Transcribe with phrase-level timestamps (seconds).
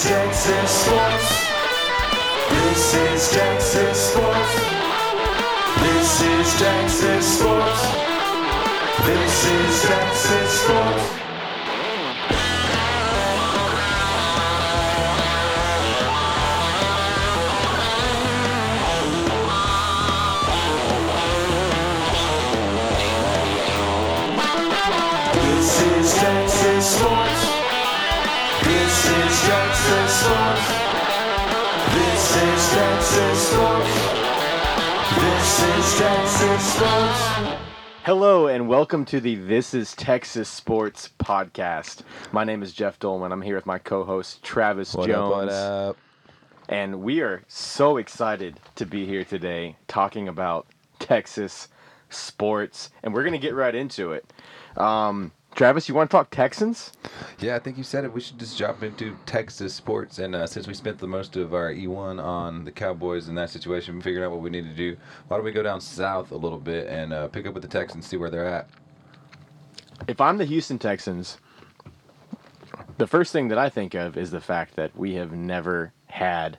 [0.00, 1.28] This is Texas Sports.
[2.48, 4.54] This is Texas Sports.
[5.82, 7.82] This is Texas Sports.
[9.04, 11.19] This is Texas Sports.
[30.30, 30.68] Texas
[31.92, 33.94] This is Texas Sports.
[35.18, 37.56] This is Texas Sports.
[38.04, 42.02] Hello and welcome to the This is Texas Sports podcast.
[42.30, 43.32] My name is Jeff Dolman.
[43.32, 45.96] I'm here with my co-host Travis What Jones, up, what up?
[46.68, 50.68] and we are so excited to be here today talking about
[51.00, 51.66] Texas
[52.08, 54.32] sports, and we're gonna get right into it.
[54.76, 56.92] Um, Travis, you want to talk Texans?
[57.38, 58.12] Yeah, I think you said it.
[58.12, 60.18] We should just jump into Texas sports.
[60.18, 63.50] And uh, since we spent the most of our E1 on the Cowboys in that
[63.50, 64.96] situation, figuring out what we need to do.
[65.28, 67.68] Why don't we go down south a little bit and uh, pick up with the
[67.68, 68.68] Texans, see where they're at?
[70.08, 71.38] If I'm the Houston Texans,
[72.96, 76.58] the first thing that I think of is the fact that we have never had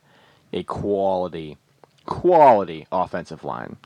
[0.54, 1.58] a quality,
[2.06, 3.78] quality offensive line.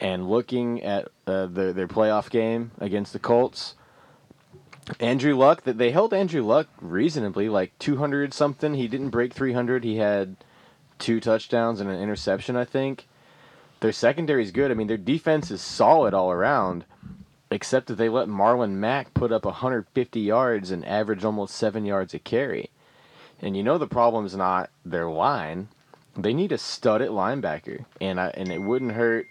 [0.00, 3.76] And looking at uh, their their playoff game against the Colts,
[5.00, 8.74] Andrew Luck that they held Andrew Luck reasonably, like 200 something.
[8.74, 9.84] He didn't break 300.
[9.84, 10.36] He had
[10.98, 13.06] two touchdowns and an interception, I think.
[13.80, 14.70] Their secondary is good.
[14.70, 16.84] I mean, their defense is solid all around
[17.50, 22.12] except that they let Marlon Mack put up 150 yards and average almost seven yards
[22.12, 22.70] a carry.
[23.40, 25.68] And you know the problem is not their line;
[26.16, 29.26] they need a stud at linebacker, and I, and it wouldn't hurt.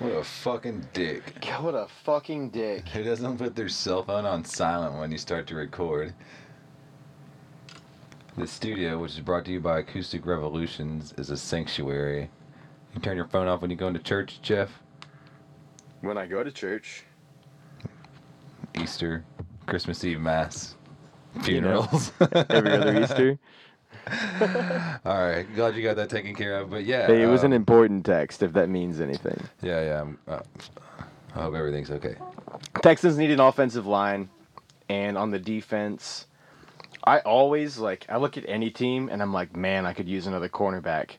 [0.00, 1.22] What a fucking dick.
[1.42, 2.88] God, What a fucking dick!
[2.88, 6.14] Who doesn't put their cell phone on silent when you start to record?
[8.38, 12.30] The studio, which is brought to you by Acoustic Revolutions, is a sanctuary.
[12.94, 14.70] You turn your phone off when you go into church, Jeff?
[16.00, 17.04] When I go to church,
[18.80, 19.22] Easter,
[19.66, 20.76] Christmas Eve Mass,
[21.44, 22.12] You know, funerals.
[22.48, 23.38] every other Easter,
[25.04, 26.70] All right, glad you got that taken care of.
[26.70, 29.40] But yeah, it was an um, important text, if that means anything.
[29.62, 30.00] yeah, yeah.
[30.00, 30.40] I'm, uh,
[31.34, 32.16] I hope everything's okay.
[32.82, 34.28] Texans need an offensive line,
[34.88, 36.26] and on the defense,
[37.04, 40.26] I always like I look at any team and I'm like, man, I could use
[40.26, 41.16] another cornerback.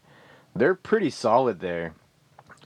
[0.55, 1.93] They're pretty solid there.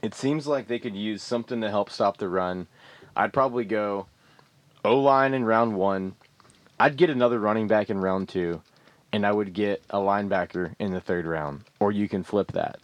[0.01, 2.67] It seems like they could use something to help stop the run.
[3.15, 4.07] I'd probably go
[4.83, 6.15] O line in round one.
[6.79, 8.61] I'd get another running back in round two,
[9.15, 11.63] and I would get a linebacker in the third round.
[11.79, 12.79] Or you can flip that.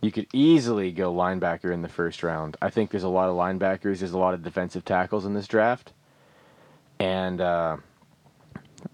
[0.00, 2.56] You could easily go linebacker in the first round.
[2.62, 3.98] I think there's a lot of linebackers.
[3.98, 5.92] There's a lot of defensive tackles in this draft,
[7.00, 7.78] and uh,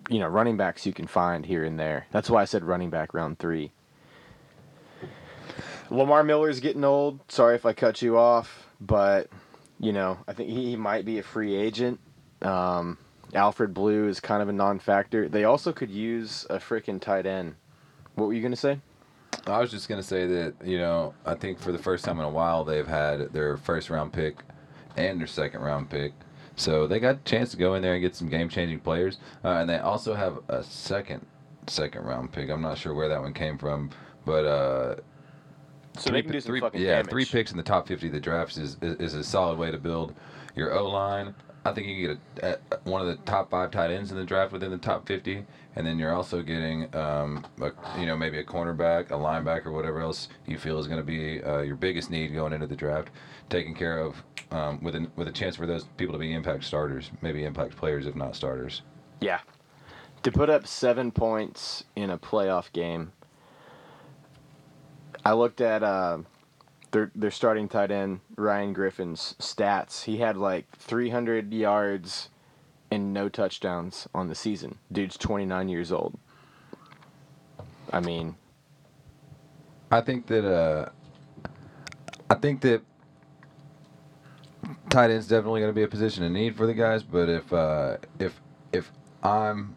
[0.08, 2.06] you know running backs you can find here and there.
[2.10, 3.72] That's why I said running back round three.
[5.90, 7.20] Lamar Miller's getting old.
[7.30, 9.28] Sorry if I cut you off, but
[9.78, 12.00] you know I think he, he might be a free agent.
[12.40, 12.96] Um,
[13.34, 15.28] Alfred Blue is kind of a non-factor.
[15.28, 17.54] They also could use a freaking tight end.
[18.14, 18.78] What were you gonna say?
[19.46, 22.24] I was just gonna say that you know I think for the first time in
[22.24, 24.36] a while they've had their first round pick
[24.96, 26.12] and their second round pick,
[26.56, 29.18] so they got a chance to go in there and get some game changing players,
[29.44, 31.24] uh, and they also have a second
[31.66, 32.50] second round pick.
[32.50, 33.90] I'm not sure where that one came from,
[34.26, 34.96] but uh,
[35.96, 37.10] So they can do some three, fucking yeah, damage.
[37.10, 39.70] three picks in the top 50 of the drafts is, is, is a solid way
[39.70, 40.14] to build
[40.54, 41.34] your O line.
[41.64, 44.24] I think you get a, a, one of the top five tight ends in the
[44.24, 45.44] draft within the top 50,
[45.76, 50.00] and then you're also getting, um, a, you know, maybe a cornerback, a linebacker, whatever
[50.00, 53.10] else you feel is going to be uh, your biggest need going into the draft,
[53.48, 56.64] taken care of um, with a, with a chance for those people to be impact
[56.64, 58.82] starters, maybe impact players if not starters.
[59.20, 59.40] Yeah.
[60.24, 63.12] To put up seven points in a playoff game,
[65.24, 66.18] I looked at uh,
[66.92, 70.04] their their starting tight end Ryan Griffin's stats.
[70.04, 72.28] He had like 300 yards
[72.90, 74.78] and no touchdowns on the season.
[74.92, 76.18] Dude's 29 years old.
[77.92, 78.36] I mean,
[79.90, 80.90] I think that uh,
[82.30, 82.82] I think that
[84.88, 87.02] tight end's definitely going to be a position of need for the guys.
[87.02, 88.40] But if uh, if
[88.72, 88.90] if
[89.22, 89.74] I'm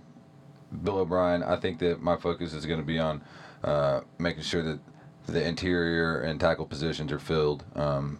[0.84, 3.22] Bill O'Brien, I think that my focus is going to be on
[3.64, 4.80] uh, making sure that
[5.28, 7.64] the interior and tackle positions are filled.
[7.76, 8.20] Um,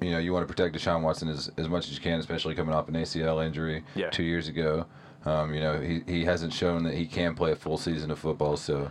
[0.00, 2.54] you know, you want to protect Deshaun Watson as, as much as you can, especially
[2.54, 4.10] coming off an ACL injury Yeah.
[4.10, 4.86] two years ago.
[5.24, 8.18] Um, you know, he, he hasn't shown that he can play a full season of
[8.18, 8.90] football, so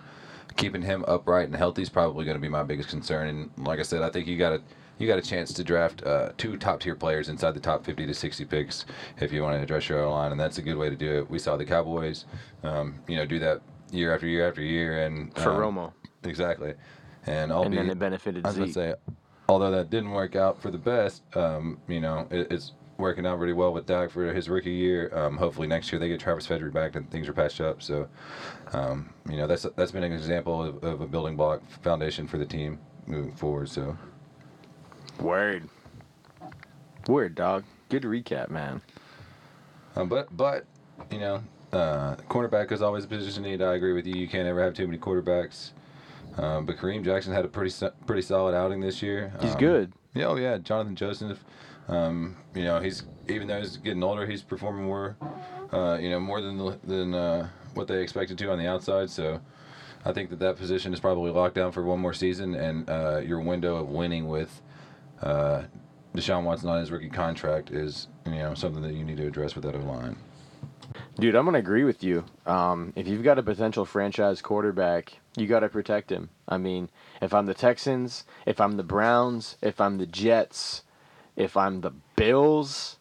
[0.56, 3.28] keeping him upright and healthy is probably going to be my biggest concern.
[3.28, 4.62] And like I said, I think you got to
[4.98, 8.06] you got a chance to draft uh, two top tier players inside the top 50
[8.06, 8.86] to 60 picks
[9.20, 11.30] if you want to address your line, and that's a good way to do it.
[11.30, 12.26] We saw the Cowboys,
[12.64, 13.62] um, you know, do that
[13.92, 15.94] year after year after year, and For um, Romo.
[16.24, 16.76] exactly.
[17.28, 18.74] And I'll And albeit, then it benefited I was gonna Zeke.
[18.74, 18.94] say,
[19.48, 23.40] although that didn't work out for the best, um, you know, it, it's working out
[23.40, 25.12] really well with Dak for his rookie year.
[25.16, 27.82] Um, hopefully next year they get Travis Frederick back and things are patched up.
[27.82, 28.08] So,
[28.74, 32.38] um, you know, that's that's been an example of, of a building block foundation for
[32.38, 33.70] the team moving forward.
[33.70, 33.98] So,
[35.20, 35.68] Word.
[37.08, 37.64] Word, dog.
[37.90, 38.82] Good recap, man.
[39.96, 40.66] um, but but
[41.12, 43.62] you know, uh, cornerback is always a position need.
[43.62, 44.14] I agree with you.
[44.16, 45.72] You can't ever have too many quarterbacks.
[46.38, 49.34] Um, but Kareem Jackson had a pretty so- pretty solid outing this year.
[49.42, 49.94] He's Um, good.
[50.14, 51.44] Yeah, oh yeah, Jonathan Joseph.
[51.88, 55.16] Um, you know, he's even though he's getting older, he's performing more,
[55.72, 59.10] uh, you know, more than the- than uh, what they expected to on the outside.
[59.10, 59.40] So,
[60.06, 63.22] I think that that position is probably locked down for one more season, and uh,
[63.24, 64.62] your window of winning with
[65.22, 65.64] uh,
[66.16, 69.54] Deshaun Watson on his rookie contract is you know something that you need to address
[69.56, 70.16] with that O line.
[71.20, 72.24] Dude, I'm gonna agree with you.
[72.46, 76.30] Um, if you've got a potential franchise quarterback, you got to protect him.
[76.48, 76.90] I mean,
[77.22, 80.84] if I'm the Texans, if I'm the Browns, if I'm the Jets,
[81.36, 82.98] if I'm the Bills,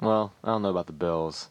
[0.00, 1.48] well, I don't know about the Bills.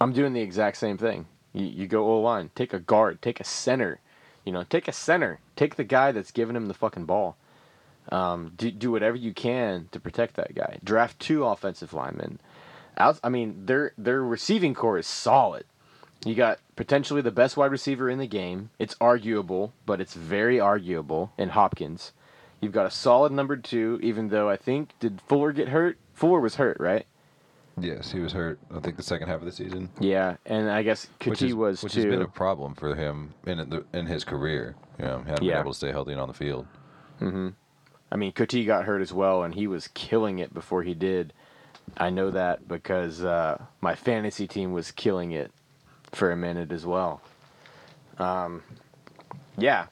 [0.00, 1.26] I'm doing the exact same thing.
[1.52, 4.00] You, you go O line, take a guard, take a center,
[4.44, 7.36] you know, take a center, take the guy that's giving him the fucking ball.
[8.10, 10.78] Um, do, do whatever you can to protect that guy.
[10.82, 12.40] Draft two offensive linemen.
[12.98, 15.64] Out, I mean, their their receiving core is solid.
[16.26, 18.70] You got potentially the best wide receiver in the game.
[18.78, 22.12] It's arguable, but it's very arguable in Hopkins.
[22.60, 25.96] You've got a solid number two, even though I think did Fuller get hurt?
[26.14, 27.06] Fuller was hurt, right?
[27.80, 28.58] Yes, he was hurt.
[28.74, 31.84] I think the second half of the season, Yeah, and I guess which, Coutee was
[31.84, 32.00] which too.
[32.00, 34.74] has been a problem for him in the, in his career.
[34.98, 35.52] You know, he hasn't Yeah.
[35.52, 36.66] been able to stay healthy and on the field.
[37.20, 37.54] Mhm.
[38.10, 41.32] I mean, Coutee got hurt as well, and he was killing it before he did.
[41.96, 45.50] I know that because uh, my fantasy team was killing it
[46.12, 47.20] for a minute as well.
[48.18, 48.62] Um,
[49.56, 49.86] yeah,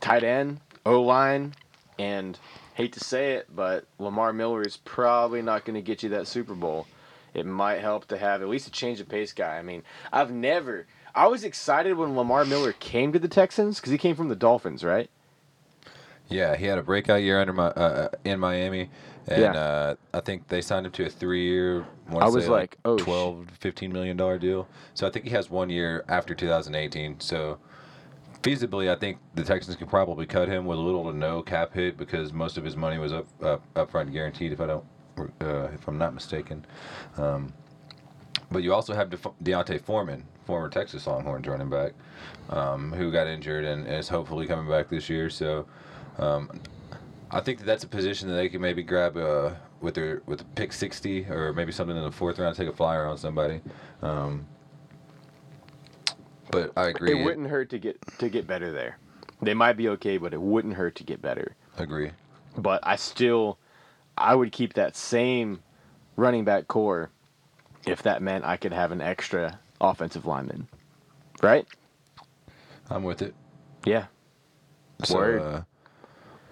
[0.00, 1.54] tight end, O line,
[1.98, 2.38] and
[2.74, 6.26] hate to say it, but Lamar Miller is probably not going to get you that
[6.26, 6.86] Super Bowl.
[7.34, 9.58] It might help to have at least a change of pace guy.
[9.58, 9.82] I mean,
[10.12, 10.86] I've never.
[11.14, 14.36] I was excited when Lamar Miller came to the Texans because he came from the
[14.36, 15.10] Dolphins, right?
[16.28, 18.90] Yeah, he had a breakout year under my uh, in Miami,
[19.30, 19.52] and Yeah.
[19.52, 21.86] uh, I think they signed him to a three-year,
[22.18, 24.68] I was like, oh, sh- 12 15 million dollar deal.
[24.94, 27.20] So I think he has one year after 2018.
[27.20, 27.58] So
[28.42, 31.74] feasibly, I think the Texans could probably cut him with a little to no cap
[31.74, 34.52] hit because most of his money was up up upfront guaranteed.
[34.52, 34.84] If I don't,
[35.40, 36.64] uh, if I'm not mistaken.
[37.16, 37.52] Um,
[38.50, 41.92] but you also have Def- D'Onta Foreman, former Texas Longhorns running back,
[42.48, 45.28] um, who got injured and is hopefully coming back this year.
[45.28, 45.66] So
[46.18, 46.48] um,
[47.30, 50.40] I think that that's a position that they can maybe grab uh, with their with
[50.40, 53.60] a pick 60 or maybe something in the fourth round, take a flyer on somebody.
[54.02, 54.46] Um,
[56.50, 57.20] but I agree.
[57.20, 58.98] It wouldn't hurt to get to get better there.
[59.42, 61.54] They might be okay, but it wouldn't hurt to get better.
[61.76, 62.10] Agree.
[62.56, 63.58] But I still,
[64.16, 65.60] I would keep that same
[66.16, 67.10] running back core
[67.86, 70.66] if that meant I could have an extra offensive lineman.
[71.42, 71.66] Right?
[72.90, 73.34] I'm with it.
[73.84, 74.06] Yeah.
[75.04, 75.40] So, Word.
[75.40, 75.62] uh,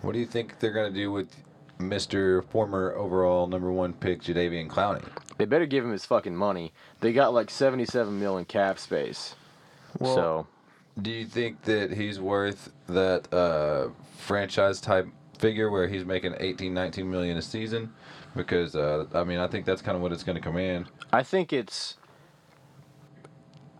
[0.07, 1.29] what do you think they're gonna do with
[1.81, 2.45] Mr.
[2.49, 5.05] former overall number one pick Jadeveon Clowney?
[5.37, 6.73] They better give him his fucking money.
[7.01, 9.35] They got like 77 million cap space.
[9.99, 10.47] so,
[11.01, 15.09] Do you think that he's worth that uh, franchise type
[15.39, 17.93] figure where he's making 18, 19 million a season?
[18.37, 20.87] Because uh, I mean, I think that's kind of what it's going to command.
[21.13, 21.97] I think it's.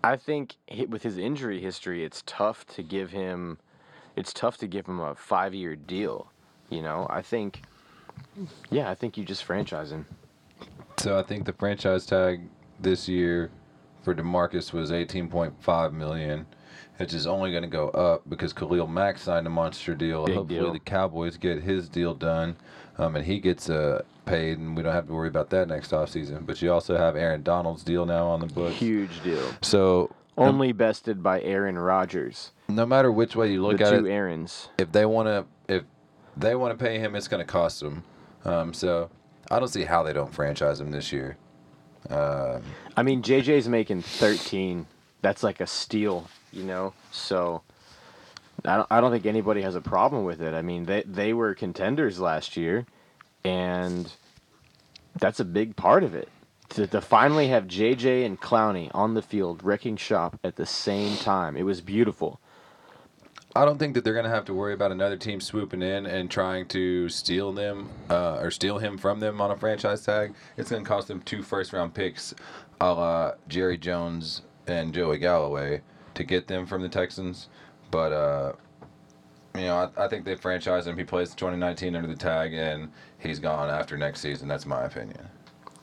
[0.03, 0.57] I think
[0.89, 3.59] with his injury history, it's tough to give him.
[4.17, 6.33] It's tough to give him a five-year deal.
[6.71, 7.63] You know, I think.
[8.71, 10.07] Yeah, I think you just franchise him.
[10.99, 12.41] So I think the franchise tag
[12.81, 13.51] this year
[14.03, 16.47] for Demarcus was 18.5 million,
[16.97, 20.25] which is only going to go up because Khalil Mack signed a monster deal.
[20.25, 20.73] Big Hopefully deal.
[20.73, 22.57] the Cowboys get his deal done,
[22.99, 25.91] um, and he gets uh, paid, and we don't have to worry about that next
[25.91, 26.47] offseason.
[26.47, 28.77] But you also have Aaron Donald's deal now on the books.
[28.77, 29.45] Huge deal.
[29.63, 32.53] So Only bested by Aaron Rodgers.
[32.69, 34.69] no matter which way you look the at two it, Aarons.
[34.79, 35.85] if they want to, if
[36.37, 38.05] they want to pay him, it's going to cost them.
[38.45, 39.09] Um, so
[39.51, 41.39] I don't see how they don't franchise him this year.
[42.11, 42.63] Um,
[42.97, 44.87] I mean, JJ's making 13.
[45.23, 46.93] That's like a steal, you know.
[47.11, 47.63] So
[48.65, 50.55] I don't, I don't think anybody has a problem with it.
[50.55, 52.87] I mean, they they were contenders last year,
[53.43, 54.13] and
[55.19, 56.29] that's a big part of it.
[56.71, 61.17] To, to finally have JJ and Clowney on the field wrecking shop at the same
[61.17, 62.41] time, it was beautiful.
[63.55, 66.31] I don't think that they're gonna have to worry about another team swooping in and
[66.31, 70.35] trying to steal them uh, or steal him from them on a franchise tag.
[70.59, 72.35] It's gonna cost them two first round picks,
[72.83, 75.81] a la Jerry Jones and Joey Galloway,
[76.15, 77.49] to get them from the Texans.
[77.91, 78.53] But uh,
[79.55, 80.99] you know, I, I think they franchise him.
[80.99, 84.49] He plays 2019 under the tag, and he's gone after next season.
[84.49, 85.31] That's my opinion.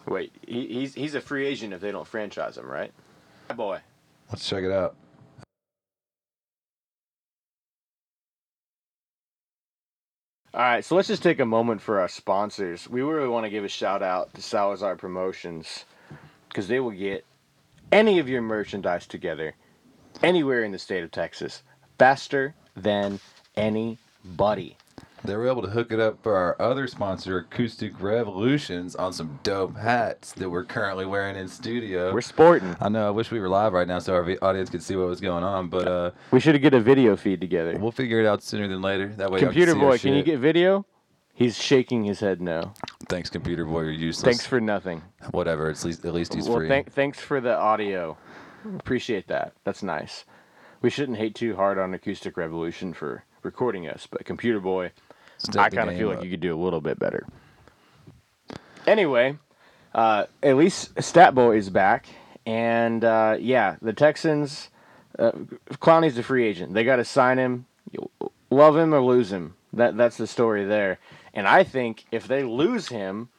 [0.07, 2.91] Wait, he, he's he's a free agent if they don't franchise him, right?
[3.50, 3.79] My boy.
[4.29, 4.95] Let's check it out.
[10.55, 12.88] All right, so let's just take a moment for our sponsors.
[12.88, 15.86] We really want to give a shout out to Salazar Promotions
[16.48, 17.25] because they will get
[17.91, 19.55] any of your merchandise together
[20.22, 21.63] anywhere in the state of Texas
[21.98, 23.19] faster than
[23.55, 24.77] anybody.
[25.25, 29.39] They were able to hook it up for our other sponsor, Acoustic Revolutions, on some
[29.44, 32.13] dope hats that we're currently wearing in studio.
[32.13, 32.75] We're sporting.
[32.82, 33.08] I know.
[33.08, 35.22] I wish we were live right now so our vi- audience could see what was
[35.22, 37.77] going on, but uh, We should get a video feed together.
[37.77, 39.08] we'll figure it out sooner than later.
[39.15, 40.86] That way, Computer can see boy, can you get video?
[41.34, 42.74] He's shaking his head no.
[43.08, 43.82] Thanks, Computer Boy.
[43.84, 44.24] You're useless.
[44.25, 45.01] Thanks for nothing.
[45.32, 45.70] whatever.
[45.70, 46.68] It's least, at least he's well, free.
[46.68, 48.18] thank, thanks for the audio.
[48.77, 49.53] Appreciate that.
[49.63, 50.25] That's nice.
[50.82, 54.92] We shouldn't hate too hard on Acoustic Revolution for recording us, but Computer Boy,
[55.58, 57.26] I kind of feel like you could do a little bit better.
[58.86, 59.38] Anyway,
[59.94, 62.08] uh, at least Stat Boy is back,
[62.46, 64.70] and uh, yeah, the Texans.
[65.18, 65.32] Uh,
[65.74, 66.74] Clowney's a free agent.
[66.74, 67.68] They got to sign him.
[68.50, 69.56] Love him or lose him.
[69.72, 71.00] That that's the story there.
[71.34, 73.30] And I think if they lose him,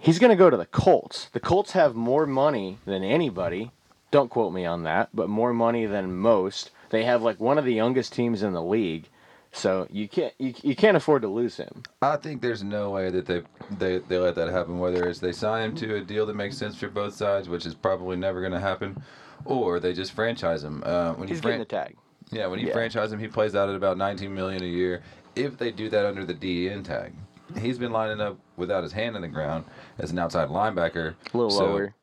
[0.00, 1.28] he's going to go to the Colts.
[1.32, 3.70] The Colts have more money than anybody.
[4.10, 6.70] Don't quote me on that, but more money than most.
[6.90, 9.08] They have like one of the youngest teams in the league.
[9.52, 11.82] So you can't you, you can't afford to lose him.
[12.02, 13.42] I think there's no way that they,
[13.78, 14.78] they they let that happen.
[14.78, 17.66] Whether it's they sign him to a deal that makes sense for both sides, which
[17.66, 19.02] is probably never going to happen,
[19.44, 20.82] or they just franchise him.
[20.86, 21.96] Uh, when you He's fran- getting the tag.
[22.30, 22.74] Yeah, when you Yeah.
[22.74, 25.02] franchise him, he plays out at about 19 million a year.
[25.34, 27.12] If they do that under the DEN tag,
[27.58, 29.64] he's been lining up without his hand in the ground
[29.98, 31.14] as an outside linebacker.
[31.32, 31.94] A little so, lower.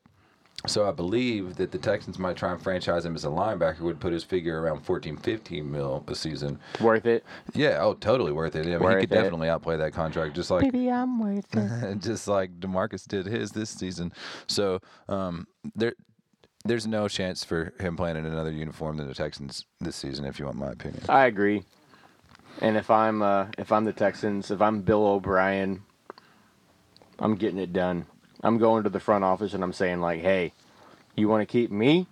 [0.67, 3.99] So I believe that the Texans might try and franchise him as a linebacker, would
[3.99, 6.59] put his figure around 14, 15 mil a season.
[6.81, 7.23] Worth it.
[7.53, 8.65] Yeah, oh, totally worth it.
[8.65, 9.21] I mean, Worth he could it.
[9.21, 11.99] definitely outplay that contract, just like Maybe I'm worth it.
[11.99, 14.11] just like Demarcus did his this season.
[14.47, 15.93] So um, there,
[16.65, 20.39] there's no chance for him playing in another uniform than the Texans this season, if
[20.39, 21.01] you want my opinion.
[21.07, 21.63] I agree.
[22.61, 25.83] And if I'm uh, if I'm the Texans, if I'm Bill O'Brien,
[27.19, 28.05] I'm getting it done.
[28.43, 30.53] I'm going to the front office and I'm saying like, "Hey,
[31.15, 32.07] you want to keep me?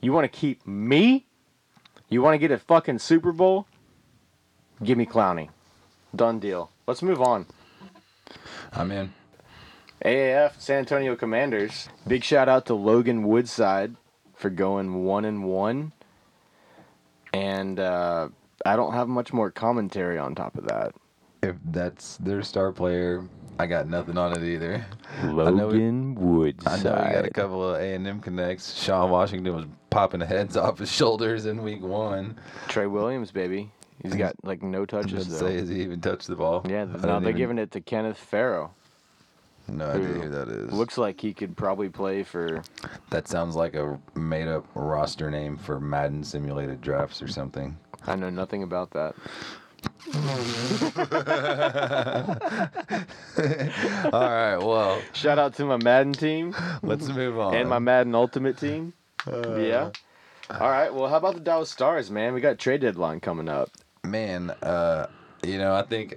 [0.00, 1.26] You want to keep me?
[2.08, 3.66] You want to get a fucking Super Bowl?
[4.82, 5.48] Give me Clowney.
[6.14, 6.70] Done deal.
[6.86, 7.46] Let's move on.
[8.72, 9.12] I'm in.
[10.04, 11.88] AAF San Antonio Commanders.
[12.06, 13.96] Big shout out to Logan Woodside
[14.34, 15.92] for going one and one.
[17.32, 18.28] And uh,
[18.66, 20.94] I don't have much more commentary on top of that.
[21.42, 23.26] If that's their star player,
[23.58, 24.84] I got nothing on it either.
[25.22, 26.80] know we- Logan Woodside.
[26.80, 28.74] I know we got a couple of A and M connects.
[28.82, 32.36] Sean Washington was popping heads off his shoulders in week one.
[32.68, 33.70] Trey Williams, baby.
[34.02, 35.46] He's got like no I touches should though.
[35.46, 36.66] say, has he even touched the ball?
[36.68, 38.72] yeah, I no, they're even- giving it to Kenneth Farrow.
[39.66, 40.72] No idea who who that is.
[40.72, 42.62] Looks like he could probably play for.
[43.08, 47.74] that sounds like a made-up roster name for Madden simulated drafts or something.
[48.06, 49.14] I know nothing about that.
[54.12, 57.54] All right, well, Shout out to my Madden team let's move on.
[57.54, 58.92] and my Madden Ultimate team.
[59.26, 59.90] yeah.
[60.50, 60.92] All right.
[60.92, 62.34] Well, how about the Dallas Stars, man?
[62.34, 63.70] We got trade deadline coming up.
[64.04, 65.06] man, uh,
[65.42, 66.16] you know, I think,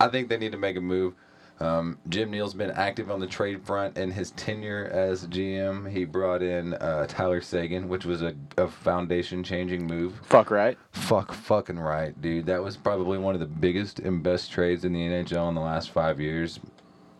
[0.00, 1.14] I think they need to make a move.
[1.60, 5.90] Um, Jim Nill's been active on the trade front in his tenure as GM.
[5.90, 10.20] He brought in uh, Tyler Seguin, which was a, a foundation-changing move.
[10.24, 10.76] Fuck right.
[10.90, 12.46] Fuck, fucking right, dude.
[12.46, 15.60] That was probably one of the biggest and best trades in the NHL in the
[15.60, 16.58] last five years.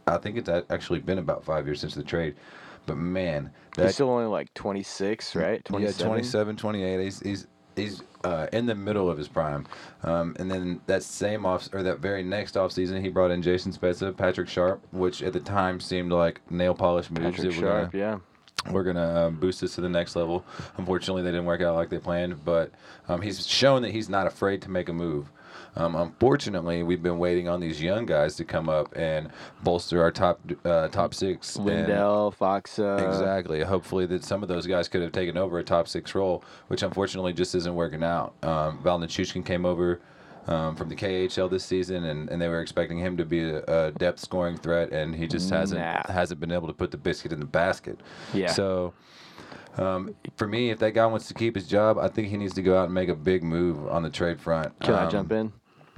[0.06, 2.34] I think it's actually been about five years since the trade.
[2.86, 5.64] But man, He's still only like 26, right?
[5.64, 6.00] 27.
[6.00, 7.00] yeah, 27, 28.
[7.00, 9.66] He's he's he's uh, in the middle of his prime.
[10.02, 13.42] Um, and then that same off or that very next off season, he brought in
[13.42, 17.36] Jason Spezza, Patrick Sharp, which at the time seemed like nail polish moves.
[17.36, 18.18] Patrick were gonna- Sharp, yeah.
[18.70, 20.44] we're gonna um, boost this to the next level.
[20.76, 22.70] Unfortunately, they didn't work out like they planned, but
[23.08, 25.30] um, he's shown that he's not afraid to make a move.
[25.74, 29.30] Um, unfortunately, we've been waiting on these young guys to come up and
[29.62, 31.56] bolster our top uh, top six.
[31.56, 33.06] and- Lindell, Faksa.
[33.08, 33.62] Exactly.
[33.62, 36.82] Hopefully, that some of those guys could have taken over a top six role, which
[36.82, 38.34] unfortunately just isn't working out.
[38.42, 40.00] Um, Val Nichushkin came over
[40.46, 43.62] um, from the KHL this season, and, and they were expecting him to be a,
[43.64, 46.02] a depth scoring threat, and he just hasn't Nah.
[46.12, 47.98] hasn't been able to put the biscuit in the basket.
[48.34, 48.48] Yeah.
[48.48, 48.92] So
[49.78, 52.52] Um, for me, if that guy wants to keep his job, I think he needs
[52.54, 54.78] to go out and make a big move on the trade front.
[54.80, 55.50] Can I Um, jump in?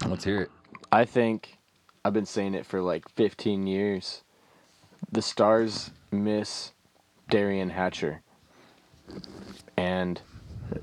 [0.07, 0.51] Let's hear it.
[0.93, 1.59] I think
[2.05, 4.23] I've been saying it for like 15 years.
[5.11, 6.73] The Stars miss
[7.31, 8.23] Derian Hatcher.
[9.77, 10.21] And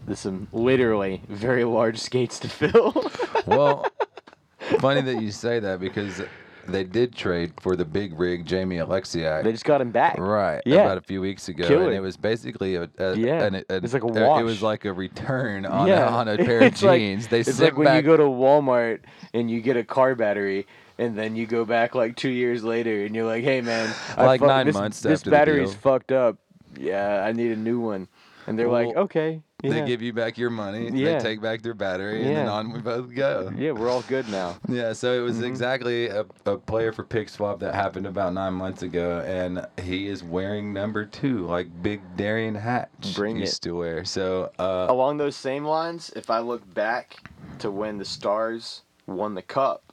[0.05, 3.11] there's some literally very large skates to fill.
[3.45, 3.85] Well,
[4.79, 6.21] funny that you say that because
[6.67, 9.43] they did trade for the big rig Jamie Oleksiak.
[9.43, 10.17] they just got him back.
[10.17, 10.61] Right.
[10.65, 10.81] Yeah.
[10.83, 11.85] About a few weeks ago, Killer.
[11.87, 14.41] and it was basically a, a Yeah, an- a- it's like a wash.
[14.41, 16.07] It was like a return on yeah.
[16.07, 17.27] a, on a pair of It's like- jeans.
[17.27, 17.95] they it's like when back.
[17.97, 18.99] you go to Walmart
[19.33, 23.05] and you get a car battery and then you go back like two years later
[23.05, 26.37] and you're like, hey man, I Like fuck- nine this, months this battery's fucked up.
[26.77, 28.07] Yeah, I need a new one.
[28.48, 29.41] And they're like, Well, okay.
[29.63, 30.89] They give you back your money.
[30.89, 31.19] Yeah.
[31.19, 33.51] They take back their battery, and then on we both go.
[33.55, 34.55] yeah, we're all good now.
[34.67, 35.43] Yeah, so it was Mhm.
[35.45, 40.07] exactly a, a player for pick swap that happened about nine months ago, and he
[40.07, 43.69] is wearing number two, like Big Derian Hatch Bring used it.
[43.69, 44.03] to wear.
[44.03, 47.17] So uh, Along those same lines, if I look back
[47.60, 49.83] to when the Stars won the Cup,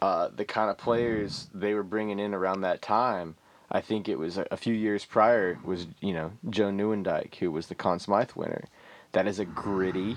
[0.00, 3.36] uh, the kind of players they were bringing in around that time,
[3.70, 7.50] I think it was a, a few years prior, was, you know, Joe Nieuwendyk, who
[7.50, 8.64] was the Conn Smythe winner.
[9.12, 10.16] That is a gritty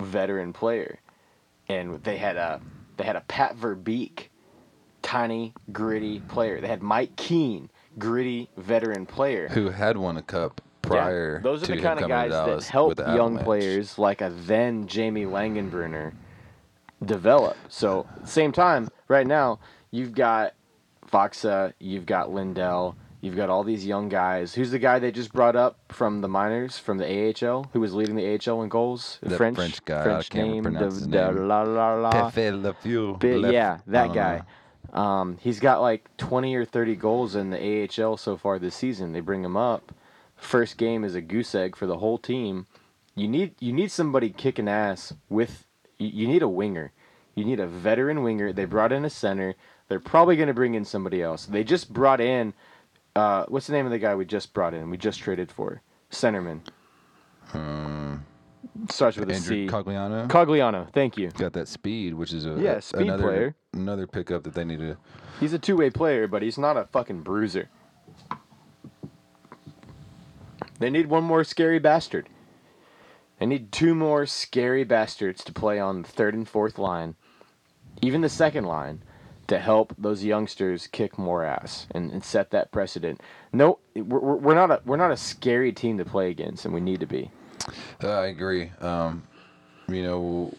[0.00, 1.00] veteran player.
[1.68, 2.60] And they had a
[2.96, 4.28] they had a Pat Verbeek,
[5.02, 6.60] tiny, gritty player.
[6.60, 9.48] They had Mike Keane, gritty veteran player.
[9.48, 12.98] who had won a cup prior Yeah, those are the kind of guys that help
[12.98, 16.12] young players like a then Jamie Langenbrunner
[17.04, 17.56] develop.
[17.68, 19.58] So, same time, right now,
[19.90, 20.54] you've got
[21.10, 24.54] Faksa, you've got Lindell, you've got all these young guys.
[24.54, 27.94] Who's the guy they just brought up from the minors, from the AHL, who was
[27.94, 29.18] leading the AHL in goals?
[29.22, 31.48] That French, French guy, French name, the- the name.
[31.48, 32.10] La, la, la.
[32.30, 33.16] Pepe Le Feu.
[33.18, 34.42] Bit- Lef- yeah, that guy.
[34.92, 39.12] Um, he's got like 20 or 30 goals in the AHL so far this season.
[39.12, 39.92] They bring him up.
[40.36, 42.66] First game is a goose egg for the whole team.
[43.14, 45.66] You need you need somebody kicking ass with.
[45.98, 46.92] You need a winger.
[47.36, 48.52] You need a veteran winger.
[48.52, 49.54] They brought in a center.
[49.88, 51.44] They're probably going to bring in somebody else.
[51.44, 52.54] They just brought in.
[53.14, 54.88] Uh, what's the name of the guy we just brought in?
[54.90, 56.62] We just traded for centerman.
[58.90, 59.72] Starts with a Andrew C.
[59.72, 60.90] Cogliano Cogliano.
[60.92, 61.30] Thank you.
[61.30, 63.56] got that speed, which is a Yeah, speed another, player.
[63.72, 64.96] Another pickup that they need to.
[65.38, 67.68] He's a two way player, but he's not a fucking bruiser.
[70.78, 72.28] They need one more scary bastard.
[73.38, 77.16] They need two more scary bastards to play on the third and fourth line,
[78.02, 79.02] even the second line,
[79.46, 83.20] to help those youngsters kick more ass and, and set that precedent.
[83.52, 86.74] No, we're, we're we're not a we're not a scary team to play against, and
[86.74, 87.30] we need to be.
[88.02, 88.70] Uh, I agree.
[88.80, 89.22] Um,
[89.88, 90.52] you know,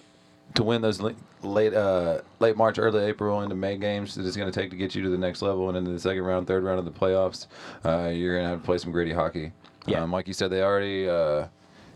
[0.55, 4.37] to win those late late, uh, late March, early April into May games that it's
[4.37, 6.47] going to take to get you to the next level and into the second round,
[6.47, 7.47] third round of the playoffs,
[7.85, 9.51] uh, you're going to have to play some gritty hockey.
[9.85, 10.01] Yeah.
[10.01, 11.47] Um, like you said, they already uh,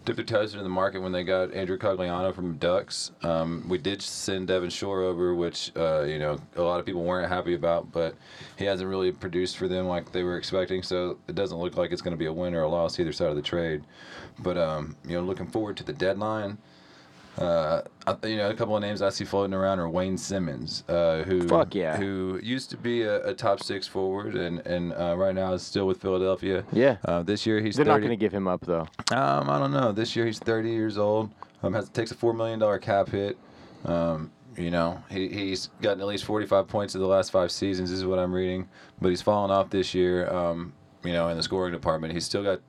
[0.05, 3.11] dipped their toes into the market when they got Andrew Cogliano from Ducks.
[3.23, 7.03] Um, we did send Devin Shore over, which uh, you know a lot of people
[7.03, 8.15] weren't happy about, but
[8.57, 10.81] he hasn't really produced for them like they were expecting.
[10.81, 13.13] So it doesn't look like it's going to be a win or a loss either
[13.13, 13.83] side of the trade.
[14.39, 16.57] But um, you know, looking forward to the deadline.
[17.37, 17.81] Uh,
[18.23, 21.47] you know, a couple of names I see floating around are Wayne Simmonds, uh, who
[21.47, 21.95] Fuck yeah.
[21.97, 25.61] who used to be a, a top six forward and and uh, right now is
[25.63, 26.65] still with Philadelphia.
[26.73, 26.97] Yeah.
[27.05, 28.87] Uh, this year he's They're 30, not going to give him up though.
[29.11, 29.91] um, I don't know.
[29.91, 31.31] This year he's 30 years old.
[31.63, 33.37] Um, has takes a four million dollar cap hit.
[33.85, 37.89] Um, you know, he, he's gotten at least 45 points in the last five seasons.
[37.89, 38.67] This is what I'm reading,
[38.99, 40.29] but he's fallen off this year.
[40.29, 42.59] Um, you know, in the scoring department, he's still got.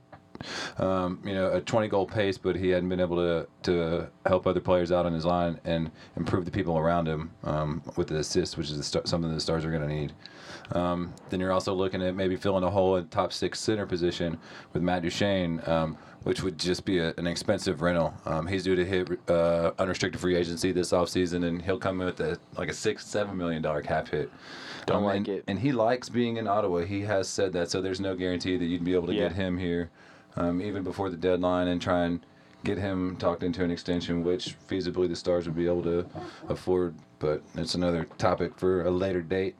[0.78, 4.46] Um, you know, a 20 goal pace, but he hadn't been able to to help
[4.46, 8.16] other players out on his line and improve the people around him um, with the
[8.18, 10.12] assists, which is the star- something the Stars are going to need.
[10.72, 14.38] Um, then you're also looking at maybe filling a hole in top six center position
[14.72, 18.14] with Matt Duchene, um, which would just be a, an expensive rental.
[18.24, 22.06] Um, he's due to hit uh, unrestricted free agency this offseason, and he'll come in
[22.06, 24.30] with a, like a six, seven million dollar cap hit.
[24.86, 25.44] Don't like and, it.
[25.46, 26.80] And he likes being in Ottawa.
[26.80, 29.28] He has said that, so there's no guarantee that you'd be able to Yeah.
[29.28, 29.90] get him here,
[30.36, 32.24] um, even before the deadline, and try and
[32.64, 36.06] get him talked into an extension, which feasibly the Stars would be able to
[36.48, 36.94] afford.
[37.18, 39.56] But it's another topic for a later date.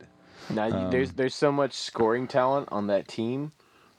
[0.50, 3.52] Now Um, there's there's so much scoring talent on that team.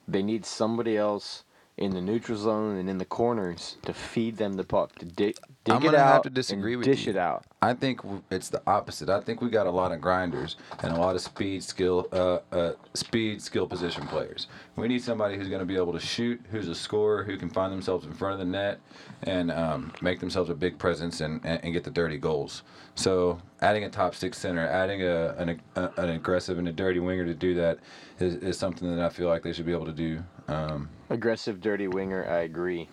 [0.07, 1.42] They need somebody else
[1.77, 5.35] in the neutral zone and in the corners to feed them the puck to dig,
[5.63, 7.11] dig I'm it gonna out have to disagree and with dish you.
[7.13, 7.45] it out.
[7.63, 9.09] I think it's the opposite.
[9.09, 12.39] I think we got a lot of grinders and a lot of speed, skill, uh,
[12.51, 14.47] uh, speed, skill position players.
[14.75, 17.49] We need somebody who's going to be able to shoot, who's a scorer, who can
[17.49, 18.79] find themselves in front of the net
[19.23, 22.61] and um, make themselves a big presence and, and, and get the dirty goals.
[22.95, 26.99] So adding a top six center, adding a an, a, an aggressive and a dirty
[26.99, 27.79] winger to do that
[28.19, 30.23] is, is something that I feel like they should be able to do.
[30.47, 32.25] Um, Aggressive, dirty winger.
[32.27, 32.89] I agree.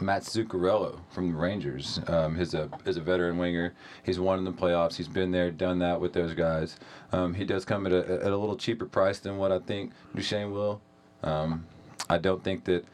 [0.00, 2.00] Matt Zuccarello from the Rangers.
[2.06, 3.74] Um, he's a is a veteran winger.
[4.04, 4.94] He's won in the playoffs.
[4.94, 6.76] He's been there, done that with those guys.
[7.12, 9.92] Um, he does come at a, at a little cheaper price than what I think
[10.14, 10.80] Duchene will.
[11.22, 11.66] Um,
[12.08, 12.84] I don't think that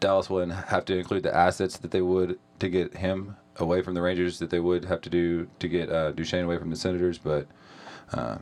[0.00, 3.94] Dallas will have to include the assets that they would to get him away from
[3.94, 6.76] the Rangers that they would have to do to get uh, Duchene away from the
[6.76, 7.46] Senators, but.
[8.12, 8.38] Uh,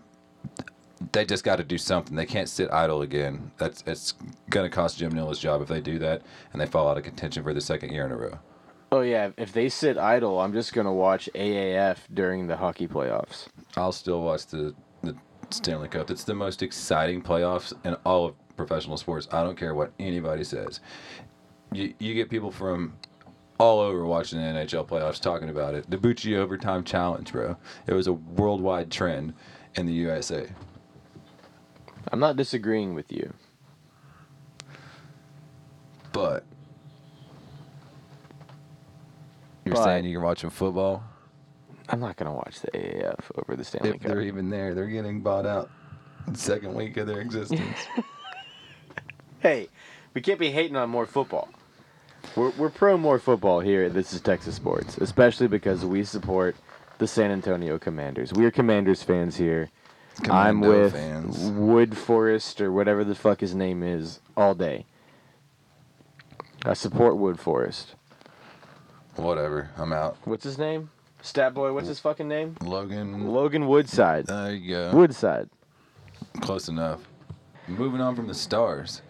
[1.12, 2.14] they just got to do something.
[2.14, 3.50] They can't sit idle again.
[3.58, 4.14] That's it's
[4.50, 7.04] gonna cost Jim Nill his job if they do that, and they fall out of
[7.04, 8.38] contention for the second year in a row.
[8.90, 13.48] Oh yeah, if they sit idle, I'm just gonna watch AAF during the hockey playoffs.
[13.76, 15.16] I'll still watch the the
[15.50, 16.10] Stanley Cup.
[16.10, 19.28] It's the most exciting playoffs in all of professional sports.
[19.32, 20.80] I don't care what anybody says.
[21.72, 22.94] You you get people from
[23.58, 25.88] all over watching the NHL playoffs talking about it.
[25.88, 27.56] The Bucci overtime challenge, bro.
[27.86, 29.34] It was a worldwide trend
[29.76, 30.48] in the USA.
[32.12, 33.33] I'm not disagreeing with you.
[36.12, 36.44] But
[39.64, 41.03] you're But- saying you're watching football?
[41.88, 44.03] I'm not gonna watch the AAF over the Stanley If Cup.
[44.12, 45.70] they're even there, they're getting bought out.
[46.35, 47.79] Second week of their existence.
[49.40, 49.66] Hey,
[50.14, 51.48] we can't be hating on more football.
[52.37, 56.55] We're, we're pro more football here at This is Texas Sports, especially because we support
[56.98, 58.33] the San Antonio Commanders.
[58.33, 59.68] We are Commanders fans here.
[60.30, 61.38] I'm Commando with fans.
[61.50, 64.87] Wood Forest or whatever the fuck his name is all day.
[66.64, 67.94] I support Wood Forest.
[69.16, 69.70] Whatever.
[69.76, 70.16] I'm out.
[70.24, 70.90] What's his name?
[71.22, 72.56] Stat Boy, what's his fucking name?
[72.62, 73.28] Logan.
[73.28, 74.26] Logan Woodside.
[74.26, 74.90] There you go.
[74.92, 75.48] Woodside.
[76.40, 77.00] Close enough.
[77.68, 79.02] Moving on from the stars.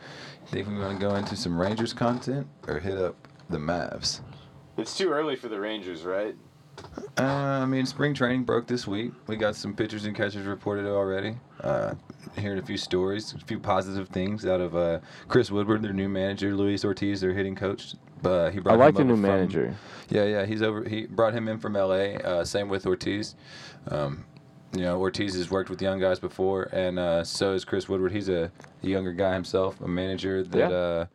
[0.46, 3.16] Think we want to go into some Rangers content or hit up
[3.48, 4.20] the Mavs?
[4.76, 6.34] It's too early for the Rangers, right?
[7.18, 9.12] Uh, I mean, spring training broke this week.
[9.26, 11.36] We got some pitchers and catchers reported already.
[11.60, 11.94] Uh,
[12.38, 16.08] hearing a few stories, a few positive things out of uh, Chris Woodward, their new
[16.08, 17.94] manager, Luis Ortiz, their hitting coach.
[18.24, 19.74] Uh, he brought I like the new from- manager.
[20.08, 20.86] Yeah, yeah, he's over.
[20.88, 22.16] He brought him in from L.A.
[22.16, 23.34] Uh, same with Ortiz.
[23.88, 24.24] Um,
[24.72, 28.12] you know, Ortiz has worked with young guys before, and uh, so is Chris Woodward.
[28.12, 28.50] He's a,
[28.82, 30.68] younger guy himself, a manager that Yeah.
[30.76, 31.06] uh,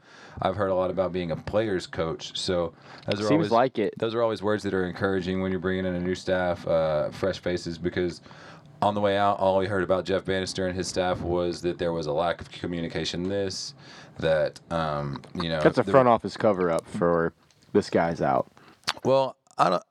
[0.41, 2.37] I've heard a lot about being a player's coach.
[2.39, 2.73] So
[3.07, 3.93] those are Seems always like it.
[3.97, 7.09] those are always words that are encouraging when you're bringing in a new staff, uh,
[7.09, 8.21] fresh faces, because
[8.81, 11.77] on the way out, all we heard about Jeff Banister and his staff was that
[11.79, 13.27] there was a lack of communication.
[13.27, 13.73] This,
[14.19, 17.33] that, um, you know, That's a front office cover up for
[17.73, 18.51] this guy's out.
[19.03, 19.83] well, I don't.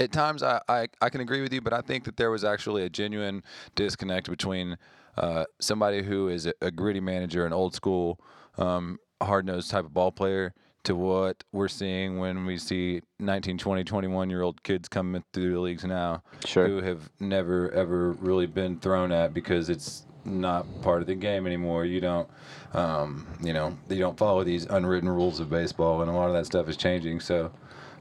[0.00, 2.44] At times, I, I, I can agree with you, but I think that there was
[2.44, 3.42] actually a genuine
[3.74, 4.76] disconnect between
[5.16, 8.20] uh, somebody who is a, a gritty manager, an old school,
[8.56, 13.58] um, hard nosed type of ball player, to what we're seeing when we see 19,
[13.58, 16.66] 20, 21 year old kids coming through the leagues now Sure.
[16.66, 21.46] who have never, ever really been thrown at because it's not part of the game
[21.46, 21.84] anymore.
[21.84, 22.28] You don't,
[22.74, 26.34] um, you know, you don't follow these unwritten rules of baseball, and a lot of
[26.34, 27.20] that stuff is changing.
[27.20, 27.50] So,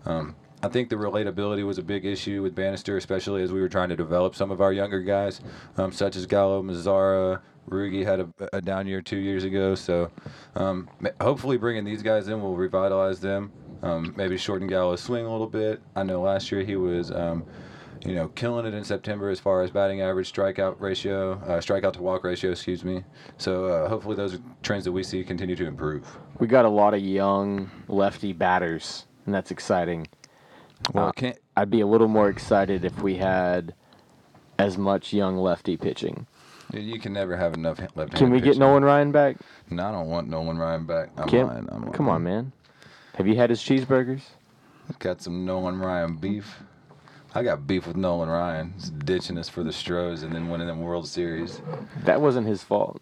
[0.05, 3.69] um, I think the relatability was a big issue with Banister, especially as we were
[3.69, 5.39] trying to develop some of our younger guys,
[5.77, 7.41] um, such as Gallo, Mazara.
[7.69, 10.09] Rugi had a, a down year two years ago, so
[10.55, 10.89] um,
[11.19, 13.51] hopefully bringing these guys in will revitalize them.
[13.83, 15.81] Um, maybe shorten Gallo's swing a little bit.
[15.95, 17.45] I know last year he was, um,
[18.05, 21.93] you know, killing it in September as far as batting average, strikeout ratio, uh, strikeout
[21.93, 23.03] to walk ratio, excuse me.
[23.37, 26.07] So uh, hopefully those are trends that we see continue to improve.
[26.39, 30.07] We got a lot of young lefty batters, and that's exciting.
[30.93, 33.73] Well, Uh, can't I'd be a little more excited if we had
[34.59, 36.27] as much young lefty pitching.
[36.73, 38.15] You can never have enough left.
[38.15, 39.37] Can we get Nolan Ryan back?
[39.69, 41.09] No, I don't want Nolan Ryan back.
[41.17, 41.67] I'm lying.
[41.71, 42.51] I'm Come on, man.
[43.15, 44.21] Have you had his cheeseburgers?
[44.99, 46.61] Got some Nolan Ryan beef.
[47.33, 48.73] I got beef with Nolan Ryan.
[48.75, 51.61] He's ditching us for the Stros and then winning the World Series.
[52.03, 53.01] That wasn't his fault.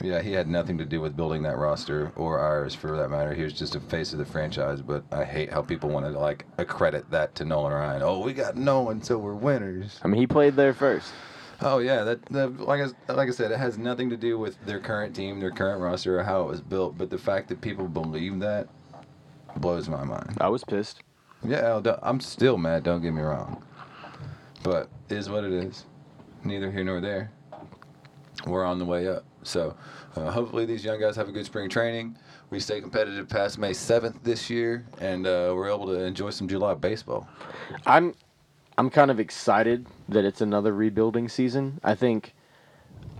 [0.00, 3.34] Yeah, he had nothing to do with building that roster or ours for that matter.
[3.34, 4.80] He was just a face of the franchise.
[4.80, 8.02] But I hate how people want to like accredit that to Nolan Ryan.
[8.02, 9.98] Oh, we got Nolan, so we're winners.
[10.02, 11.12] I mean, he played there first.
[11.60, 14.64] Oh yeah, that, that like I, like I said, it has nothing to do with
[14.64, 16.96] their current team, their current roster, or how it was built.
[16.96, 18.68] But the fact that people believe that
[19.56, 20.38] blows my mind.
[20.40, 21.02] I was pissed.
[21.44, 22.84] Yeah, I'm still mad.
[22.84, 23.64] Don't get me wrong,
[24.62, 25.84] but it is what it is.
[26.44, 27.32] Neither here nor there.
[28.46, 29.24] We're on the way up.
[29.42, 29.74] So
[30.16, 32.16] uh, hopefully these young guys have a good spring training.
[32.50, 36.48] We stay competitive past May 7th this year, and uh, we're able to enjoy some
[36.48, 37.28] July baseball.
[37.86, 38.14] I'm
[38.76, 41.80] I'm kind of excited that it's another rebuilding season.
[41.82, 42.34] I think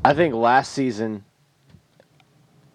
[0.04, 1.24] I think last season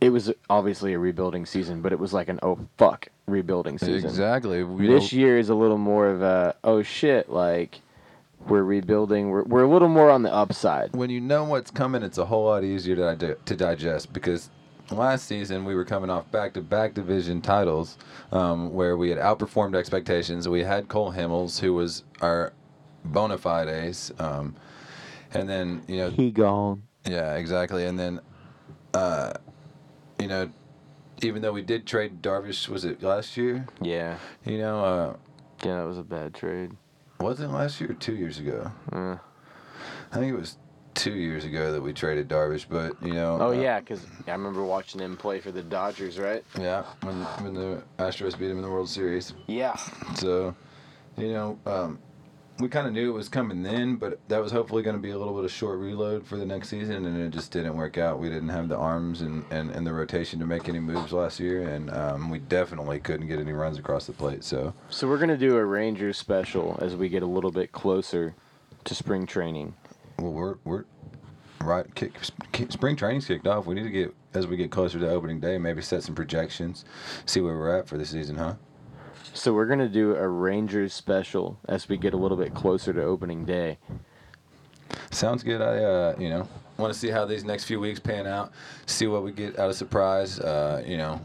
[0.02, 4.10] it was obviously a rebuilding season, but it was like an oh fuck rebuilding season.
[4.10, 4.64] Exactly.
[4.64, 7.80] We This year is a little more of a oh shit like
[8.48, 9.30] we're rebuilding.
[9.30, 10.96] We're we're a little more on the upside.
[10.96, 14.50] when you know what's coming, it's a whole lot easier to, di- to digest because
[14.92, 17.98] last season we were coming off back-to-back division titles
[18.32, 20.48] um, where we had outperformed expectations.
[20.48, 22.54] We had Cole Hamels, who was our
[23.06, 24.56] bona fide ace, um,
[25.34, 26.84] and then you know, He gone.
[27.06, 28.20] yeah, exactly, and then
[28.94, 29.34] uh,
[30.20, 30.50] you know,
[31.24, 33.66] even though we did trade Darvish, was it last year?
[33.82, 34.18] Yeah.
[34.46, 35.16] You know, uh,
[35.66, 36.72] Yeah, that was a bad trade.
[37.20, 38.72] Was it last year or two years ago?
[38.92, 39.18] Uh,
[40.12, 40.58] I think it was
[40.94, 43.38] two years ago that we traded Darvish, but you know.
[43.42, 46.44] oh uh, yeah, because I remember watching him play for the Dodgers, right?
[46.60, 49.34] Yeah, when when the Astros beat him in the World Series.
[49.48, 49.76] Yeah.
[50.16, 50.56] So,
[51.18, 52.00] you know, um,
[52.60, 55.10] we kind of knew it was coming then, but that was hopefully going to be
[55.10, 57.98] a little bit of short reload for the next season, and it just didn't work
[57.98, 58.20] out.
[58.20, 61.40] We didn't have the arms and, and, and the rotation to make any moves last
[61.40, 64.44] year, and um, we definitely couldn't get any runs across the plate.
[64.44, 68.36] So, So we're gonna do a Rangers special as we get a little bit closer
[68.84, 69.74] to spring training.
[70.20, 70.86] well, we're we're
[71.62, 71.94] right.
[71.96, 72.14] Kick,
[72.52, 73.66] kick, spring training's kicked off.
[73.66, 76.86] We need to get as we get closer to opening day, maybe set some projections,
[77.26, 78.56] see where we're at for the season, huh?
[79.36, 83.02] So we're gonna do a Rangers special as we get a little bit closer to
[83.02, 83.80] opening day.
[85.10, 85.60] Sounds good.
[85.60, 88.52] I, uh, you know, want to see how these next few weeks pan out.
[88.86, 90.40] See what we get out of surprise.
[90.40, 91.20] Uh, you know,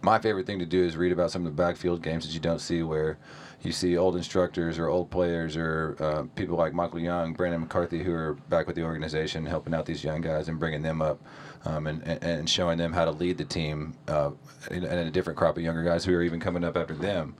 [0.00, 2.40] my favorite thing to do is read about some of the backfield games that you
[2.40, 3.18] don't see, where
[3.62, 8.02] you see old instructors or old players or uh, people like Michael Young, Brandon McCarthy,
[8.02, 11.20] who are back with the organization, helping out these young guys and bringing them up.
[11.62, 14.30] Um, and, and, showing them how to lead the team, uh,
[14.70, 17.34] and, a different crop of younger guys who are even coming up after them,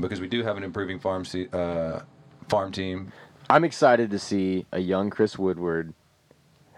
[0.00, 2.00] because we do have an improving farm se- uh,
[2.48, 3.12] farm team.
[3.50, 5.92] I'm excited to see a young Chris Woodward,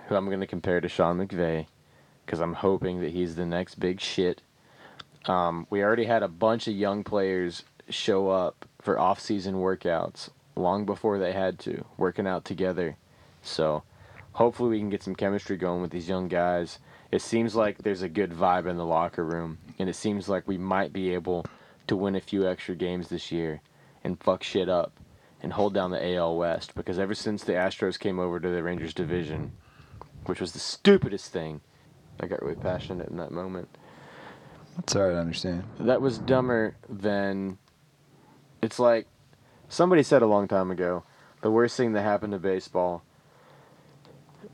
[0.08, 1.66] who I'm gonna compare to Sean McVay,
[2.26, 4.42] because I'm hoping that he's the next big shit.
[5.26, 10.84] Um, we already had a bunch of young players show up for off-season workouts long
[10.86, 12.96] before they had to, working out together.
[13.42, 13.82] So
[14.32, 16.78] hopefully we can get some chemistry going with these young guys.
[17.10, 20.46] It seems like there's a good vibe in the locker room, and it seems like
[20.46, 21.44] we might be able
[21.86, 23.60] to win a few extra games this year
[24.04, 24.92] and fuck shit up
[25.42, 28.62] and hold down the AL West because ever since the Astros came over to the
[28.62, 29.52] Rangers division,
[30.26, 31.60] which was the stupidest thing,
[32.20, 33.68] I got really passionate in that moment.
[34.78, 35.64] It's hard to understand.
[35.78, 37.58] That was dumber than.
[38.62, 39.06] It's like
[39.68, 41.04] somebody said a long time ago
[41.40, 43.02] the worst thing that happened to baseball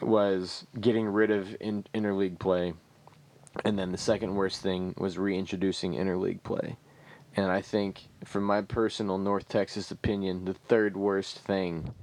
[0.00, 2.74] was getting rid of in, interleague play,
[3.64, 6.76] and then the second worst thing was reintroducing interleague play.
[7.36, 11.94] And I think, from my personal North Texas opinion, the third worst thing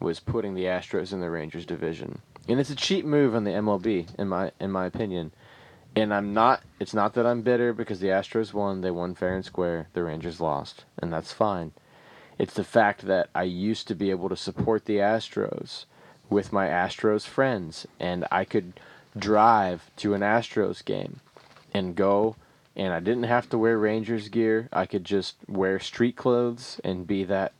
[0.00, 2.20] was putting the Astros in the Rangers division.
[2.48, 5.32] And it's a cheap move on the MLB, in my in my opinion.
[5.96, 6.62] And I'm not.
[6.78, 8.82] It's not that I'm bitter because the Astros won.
[8.82, 9.88] They won fair and square.
[9.94, 11.72] The Rangers lost, and that's fine.
[12.36, 15.86] It's the fact that I used to be able to support the Astros
[16.30, 18.72] with my Astros friends, and I could
[19.16, 21.20] drive to an Astros game
[21.72, 22.36] and go,
[22.76, 24.68] and I didn't have to wear Rangers gear.
[24.72, 27.52] I could just wear street clothes and be that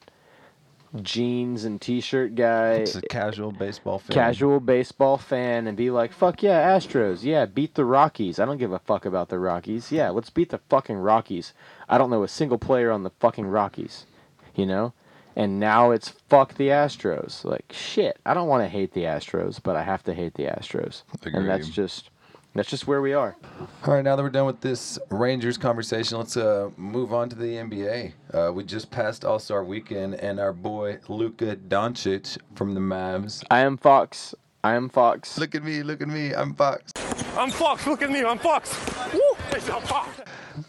[1.03, 4.14] jeans and t-shirt guy It's a casual baseball fan.
[4.14, 7.24] casual baseball fan and be like, fuck yeah, Astros.
[7.24, 8.38] Yeah, beat the Rockies.
[8.38, 9.90] I don't give a fuck about the Rockies.
[9.90, 11.53] Yeah, let's beat the fucking Rockies.
[11.88, 14.07] I don't know a single player on the fucking Rockies,
[14.55, 14.92] you know?
[15.37, 17.44] And now it's fuck the Astros.
[17.44, 18.18] Like, shit.
[18.25, 21.03] I don't want to hate the Astros, but I have to hate the Astros.
[21.25, 22.11] And that's just.
[22.57, 23.37] That's just where we are.
[23.85, 27.35] All right, now that we're done with this Rangers conversation, let's uh, move on to
[27.35, 28.12] the NBA.
[28.33, 33.42] Uh, we just passed All Star Weekend, and our boy Luka Doncic from the Mavs.
[33.51, 34.37] I am Fox.
[34.62, 35.37] I am Fox.
[35.37, 36.92] Look at me, look at me, I'm Fox.
[37.37, 37.88] I'm Fox.
[37.88, 38.25] Look at me.
[38.25, 38.79] I'm Fox.
[39.12, 39.20] Woo!
[39.53, 40.20] I'm Fox.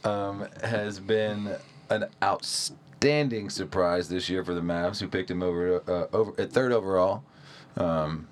[0.04, 1.56] Um, has been
[1.92, 2.85] an outstanding
[3.50, 7.24] surprise this year for the Mavs, who picked him over uh, over at third overall.
[7.78, 8.28] Um,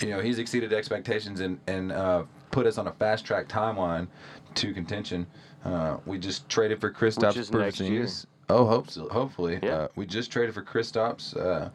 [0.00, 4.08] you know, he's exceeded expectations and and uh, put us on a fast track timeline
[4.54, 5.26] to contention.
[5.64, 8.04] Uh, we just traded for Kristaps is next year.
[8.04, 8.26] Porzingis.
[8.48, 9.58] Oh, hope so, hopefully.
[9.62, 9.74] Yeah.
[9.74, 11.36] Uh, we just traded for Kristaps.
[11.36, 11.70] Uh,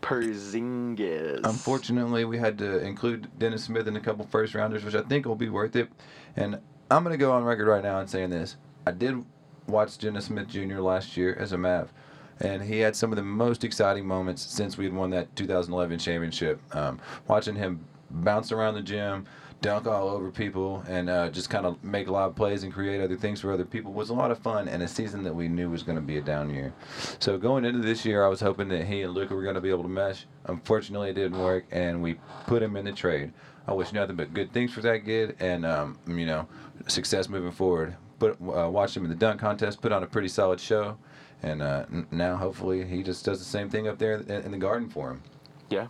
[0.00, 1.40] Porzingis.
[1.44, 5.26] Unfortunately, we had to include Dennis Smith in a couple first rounders, which I think
[5.26, 5.90] will be worth it.
[6.36, 6.58] And
[6.90, 8.56] I'm going to go on record right now and saying this.
[8.86, 9.22] I did
[9.70, 10.80] watch Dennis Smith Jr.
[10.80, 11.92] last year as a Mav,
[12.40, 15.98] and he had some of the most exciting moments since we had won that 2011
[15.98, 16.60] championship.
[16.74, 19.26] Um, watching him bounce around the gym,
[19.60, 22.72] dunk all over people and uh, just kind of make a lot of plays and
[22.72, 25.34] create other things for other people was a lot of fun and a season that
[25.34, 26.72] we knew was going to be a down year.
[27.18, 29.60] So going into this year, I was hoping that he and Luka were going to
[29.60, 30.26] be able to mesh.
[30.46, 32.14] Unfortunately, it didn't work, and we
[32.46, 33.32] put him in the trade.
[33.66, 36.48] I wish nothing but good things for that kid, and um, you know,
[36.86, 37.96] success moving forward.
[38.20, 40.96] But uh, watched him in the dunk contest, put on a pretty solid show,
[41.42, 44.50] and uh, n- now hopefully he just does the same thing up there in, in
[44.52, 45.22] the garden for him.
[45.70, 45.88] Yeah.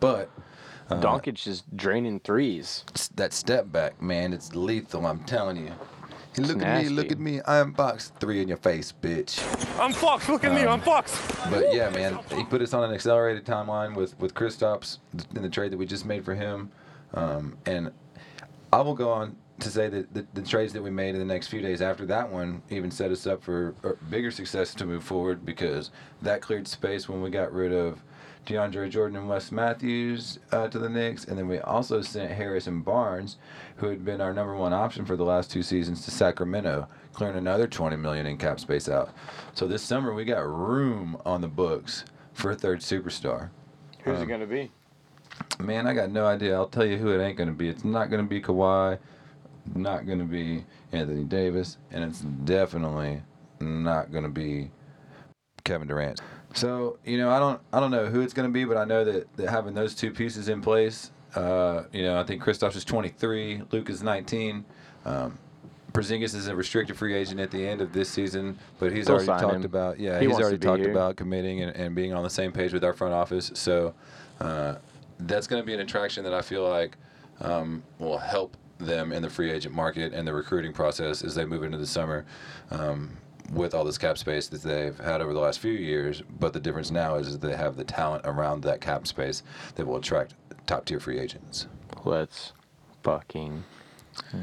[0.00, 0.30] But
[0.88, 2.84] uh, Doncic is draining threes.
[3.16, 5.06] that step back, man, it's lethal.
[5.06, 5.72] I'm telling you.
[6.36, 7.40] Hey, look It's at me, look at me.
[7.46, 9.40] I'm box three in your face, bitch.
[9.80, 10.28] I'm Fox.
[10.28, 10.66] Look at me.
[10.66, 11.18] I'm Fox.
[11.50, 14.98] But yeah, man, he put us on an accelerated timeline with with Kristaps
[15.34, 16.70] in the trade that we just made for him,
[17.14, 17.90] um, and
[18.72, 21.24] I will go on to say that the, the trades that we made in the
[21.24, 23.74] next few days after that one even set us up for
[24.10, 25.90] bigger success to move forward because
[26.22, 28.02] that cleared space when we got rid of
[28.46, 32.68] DeAndre Jordan and Wes Matthews uh, to the Knicks, and then we also sent Harris
[32.68, 33.38] and Barnes,
[33.76, 37.36] who had been our number one option for the last two seasons, to Sacramento, clearing
[37.36, 39.10] another 20 million in cap space out.
[39.54, 43.50] So this summer we got room on the books for a third superstar.
[44.04, 44.70] Who's Um, it gonna be?
[45.58, 46.54] Man, I got no idea.
[46.54, 47.68] I'll tell you who it ain't going to be.
[47.68, 48.98] It's not going to be Kawhi,
[49.74, 53.22] not going to be Anthony Davis, and it's definitely
[53.60, 54.70] not going to be
[55.64, 56.20] Kevin Durant.
[56.54, 58.84] So, you know, I don't I don't know who it's going to be, but I
[58.84, 62.76] know that, that having those two pieces in place, uh, you know, I think Kristaps
[62.76, 64.64] is 23, Luke is 19.
[65.04, 65.38] Um,
[65.92, 69.16] Porzingis is a restricted free agent at the end of this season, but he's They'll
[69.16, 69.64] already talked him.
[69.64, 70.90] about yeah, He he's already talked here.
[70.90, 73.50] about committing and, and being on the same page with our front office.
[73.54, 73.94] So
[74.40, 74.76] uh,
[75.20, 76.96] that's going to be an attraction that I feel like
[77.40, 81.44] um, will help them in the free agent market and the recruiting process as they
[81.44, 82.24] move into the summer
[82.70, 83.16] um,
[83.52, 86.22] with all this cap space that they've had over the last few years.
[86.38, 89.42] But the difference now is that they have the talent around that cap space
[89.76, 90.34] that will attract
[90.66, 91.66] top tier free agents.
[92.04, 92.52] Let's
[93.02, 93.64] fucking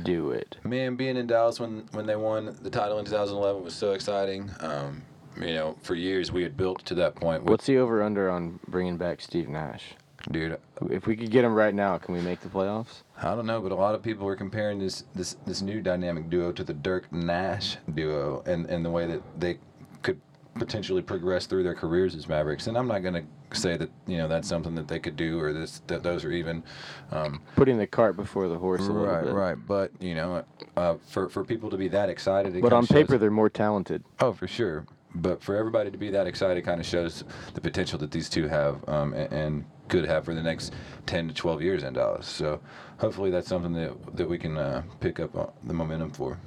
[0.04, 0.58] do it.
[0.64, 4.50] Man, being in Dallas when when they won the title in 2011 was so exciting.
[4.60, 5.02] Um,
[5.40, 7.44] you know, for years we had built to that point.
[7.44, 9.96] What's the over under on bringing back Steve Nash?
[10.32, 10.58] Dude?
[10.90, 13.04] If we could get him right now, can we make the playoffs?
[13.22, 16.30] I don't know, but a lot of people are comparing this this this new dynamic
[16.30, 19.60] duo to the Dirk Nash duo, and and the way that they
[20.02, 20.20] could
[20.56, 22.68] potentially progress through their careers as Mavericks.
[22.68, 25.54] And I'm not gonna say that you know that's something that they could do or
[25.54, 26.64] this that those are even.
[27.12, 29.56] Um, Putting the cart before the horse right, right.
[29.56, 30.44] But you know,
[30.76, 34.04] uh, for for people to be that excited, But on paper, they're more talented.
[34.20, 34.86] Oh, for sure.
[35.16, 38.48] But for everybody to be that excited kind of shows the potential that these two
[38.48, 40.74] have um, and, and could have for the next
[41.06, 42.26] 10 to 12 years in Dallas.
[42.26, 42.60] So
[42.98, 46.40] hopefully that's something that, that we can uh, pick up the momentum for.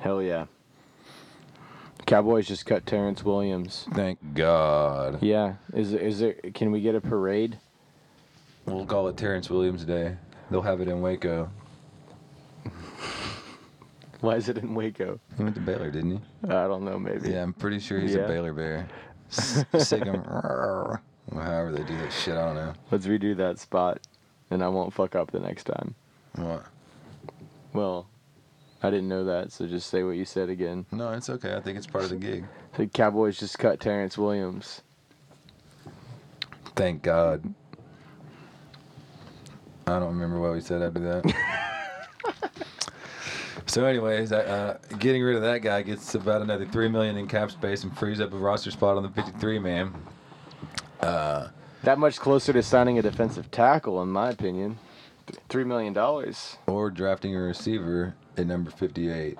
[0.00, 0.46] Hell yeah.
[2.06, 3.88] Cowboys just cut Terrence Williams.
[3.94, 5.20] Thank God.
[5.20, 5.54] Yeah.
[5.74, 6.34] Is is there?
[6.54, 7.58] Can we get a parade?
[8.64, 10.16] We'll call it Terrence Williams Day.
[10.50, 11.50] They'll have it in Waco.
[14.20, 15.18] Why is it in Waco?
[15.36, 16.20] He went to Baylor, didn't he?
[16.44, 16.98] I don't know.
[16.98, 17.30] Maybe.
[17.30, 18.22] Yeah, I'm pretty sure he's Yeah.
[18.22, 18.88] a Baylor Bear.
[19.30, 21.00] S- Sigum.
[21.32, 22.72] Or However they do that shit, I don't know.
[22.90, 24.00] Let's redo that spot,
[24.50, 25.94] and I won't fuck up the next time.
[26.34, 26.64] What?
[27.72, 28.08] Well,
[28.82, 30.86] I didn't know that, so just say what you said again.
[30.92, 31.54] No, it's okay.
[31.54, 32.44] I think it's part of the gig.
[32.76, 34.82] The Cowboys just cut Terrence Williams.
[36.76, 37.42] Thank God.
[39.86, 42.52] I don't remember what we said after that.
[43.66, 47.50] so, anyways, uh, getting rid of that guy gets about another three million in cap
[47.50, 49.92] space and frees up a roster spot on the 53 man.
[51.00, 51.48] Uh,
[51.82, 54.78] That much closer to signing a defensive tackle, in my opinion.
[55.26, 56.56] Th- Three million dollars.
[56.66, 59.38] or drafting a receiver at number 58.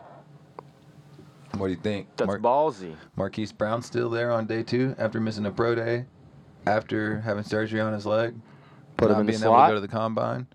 [1.57, 2.09] What do you think?
[2.17, 2.95] That's Mar- ballsy.
[3.17, 6.05] Marquise Brown still there on day two after missing a pro day,
[6.67, 8.35] after having surgery on his leg,
[8.97, 9.69] Put him not in the being able slot?
[9.69, 10.47] to go to the combine.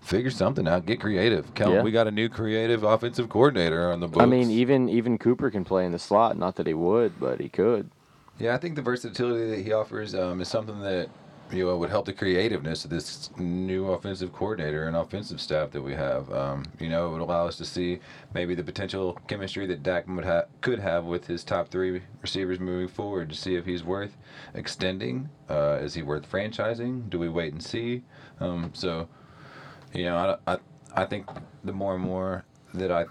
[0.00, 0.86] Figure something out.
[0.86, 1.52] Get creative.
[1.54, 1.82] Kel, Yeah.
[1.82, 4.22] we got a new creative offensive coordinator on the books.
[4.22, 6.38] I mean, even even Cooper can play in the slot.
[6.38, 7.90] Not that he would, but he could.
[8.38, 11.08] Yeah, I think the versatility that he offers um, is something that
[11.50, 15.82] you know would help the creativeness of this new offensive coordinator and offensive staff that
[15.82, 16.30] we have.
[16.32, 18.00] Um, you know, it would allow us to see
[18.34, 22.60] maybe the potential chemistry that Dak would ha- could have with his top three receivers
[22.60, 24.16] moving forward to see if he's worth
[24.54, 25.28] extending.
[25.48, 27.08] Uh, is he worth franchising?
[27.08, 28.02] Do we wait and see?
[28.40, 29.08] Um, so,
[29.94, 30.58] you know, I, I
[30.94, 31.26] I think
[31.64, 33.06] the more and more that I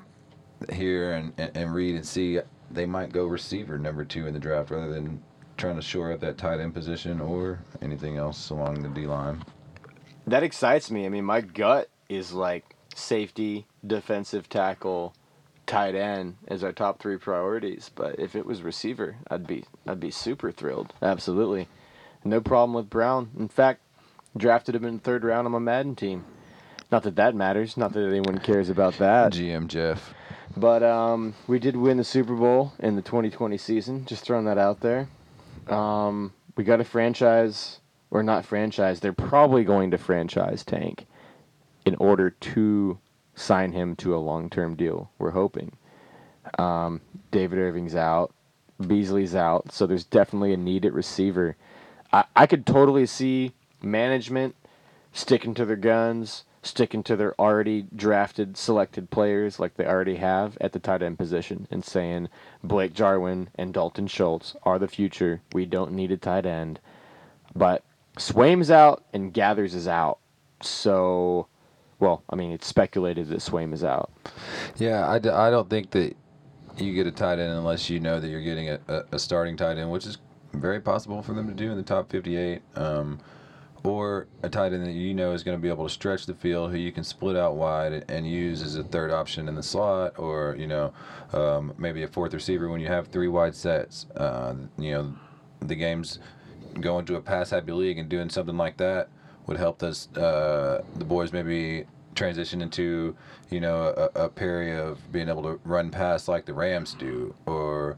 [0.73, 2.39] hear and, and, and read and see,
[2.71, 5.21] they might go receiver number two in the draft rather than
[5.57, 9.43] trying to shore up that tight end position or anything else along the D line.
[10.27, 11.05] That excites me.
[11.05, 15.13] I mean, my gut is like safety, defensive tackle,
[15.65, 17.91] tight end as our top three priorities.
[17.93, 20.93] But if it was receiver, I'd be I'd be super thrilled.
[21.01, 21.67] Absolutely,
[22.23, 23.31] no problem with Brown.
[23.37, 23.81] In fact,
[24.35, 26.25] drafted him in the third round on my Madden team.
[26.91, 27.75] Not that that matters.
[27.75, 29.33] Not that anyone cares about that.
[29.33, 30.13] GM Jeff.
[30.59, 34.05] But um, we did win the Super Bowl in the 2020 season.
[34.05, 35.07] Just throwing that out there.
[35.67, 37.79] Um, we got a franchise,
[38.09, 38.99] or not franchise.
[38.99, 41.05] They're probably going to franchise Tank
[41.85, 42.97] in order to
[43.35, 45.11] sign him to a long-term deal.
[45.19, 45.77] We're hoping.
[46.57, 48.33] Um, David Irving's out.
[48.85, 49.71] Beasley's out.
[49.71, 51.55] So there's definitely a need at receiver.
[52.11, 53.51] I, I could totally see
[53.83, 54.55] management
[55.13, 60.57] sticking to their guns, sticking to their already drafted, selected players like they already have
[60.61, 62.29] at the tight end position, and saying
[62.63, 65.41] Blake Jarwin and Dalton Schultz are the future.
[65.53, 66.79] We don't need a tight end.
[67.55, 67.83] But
[68.17, 70.19] Swaim's out and Gathers is out.
[70.61, 71.47] So,
[71.99, 74.11] well, I mean, it's speculated that Swaim is out.
[74.77, 76.15] Yeah, I, d- I don't think that
[76.77, 78.79] you get a tight end unless you know that you're getting a,
[79.11, 80.17] a, starting tight end, which is
[80.53, 82.61] very possible for them to do in the top 58.
[82.75, 83.19] Um,
[83.83, 86.33] or a tight end that you know is going to be able to stretch the
[86.33, 89.63] field, who you can split out wide and use as a third option in the
[89.63, 90.93] slot, or you know,
[91.33, 94.05] um, maybe a fourth receiver when you have three wide sets.
[94.15, 95.15] Uh, you know,
[95.61, 96.19] the games
[96.79, 99.09] going to a pass happy league and doing something like that
[99.47, 103.15] would help us uh, the boys maybe transition into
[103.49, 107.33] you know a, a Perry of being able to run past like the Rams do,
[107.45, 107.97] or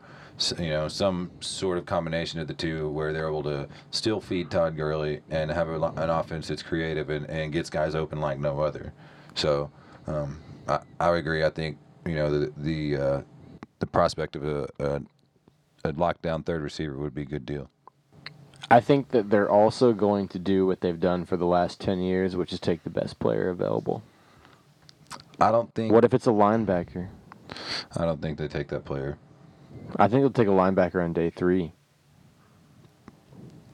[0.57, 4.49] you know some sort of combination of the two where they're able to still feed
[4.49, 8.39] Todd Gurley and have a, an offense that's creative and, and gets guys open like
[8.39, 8.93] no other.
[9.35, 9.69] So
[10.07, 11.43] um, I, I agree.
[11.43, 13.21] I think you know the the uh,
[13.79, 15.01] the prospect of a, a
[15.83, 17.69] a lockdown third receiver would be a good deal.
[18.71, 22.01] I think that they're also going to do what they've done for the last 10
[22.01, 24.03] years, which is take the best player available.
[25.39, 27.07] I don't think What if it's a linebacker?
[27.97, 29.17] I don't think they take that player.
[29.97, 31.73] I think they'll take a linebacker on day three.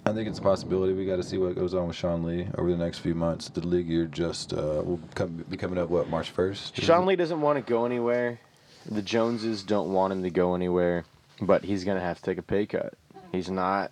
[0.05, 0.93] I think it's a possibility.
[0.93, 3.49] We got to see what goes on with Sean Lee over the next few months.
[3.49, 5.89] The league year just uh, will come, be coming up.
[5.89, 6.79] What March first?
[6.79, 8.39] Sean Lee doesn't want to go anywhere.
[8.85, 11.05] The Joneses don't want him to go anywhere,
[11.41, 12.93] but he's going to have to take a pay cut.
[13.31, 13.91] He's not.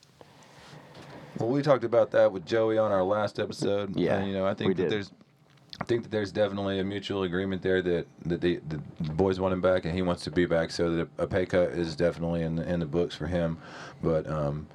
[1.40, 3.96] Well, we talked about that with Joey on our last episode.
[3.96, 4.92] Yeah, and, you know, I think that did.
[4.92, 5.12] there's,
[5.82, 8.78] I think that there's definitely a mutual agreement there that that the, the
[9.14, 10.72] boys want him back and he wants to be back.
[10.72, 13.58] So that a pay cut is definitely in the, in the books for him.
[14.02, 14.68] But um,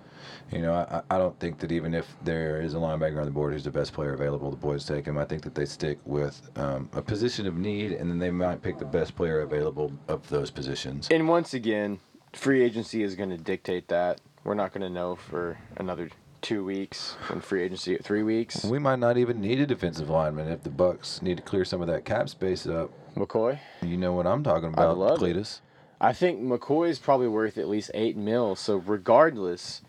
[0.50, 3.30] you know, I, I don't think that even if there is a linebacker on the
[3.30, 5.18] board who's the best player available, the boys take him.
[5.18, 8.62] I think that they stick with um, a position of need, and then they might
[8.62, 11.08] pick the best player available of those positions.
[11.10, 12.00] And once again,
[12.32, 14.20] free agency is going to dictate that.
[14.44, 16.08] We're not going to know for another
[16.48, 18.64] two weeks when free agency, three weeks.
[18.64, 21.82] We might not even need a defensive lineman if the Bucks need to clear some
[21.82, 22.90] of that cap space up.
[23.14, 23.58] McCoy?
[23.82, 25.36] You know what I'm talking about, love it.
[25.36, 25.60] Cletus.
[26.00, 28.56] I think McCoy is probably worth at least eight mil.
[28.56, 29.82] So regardless,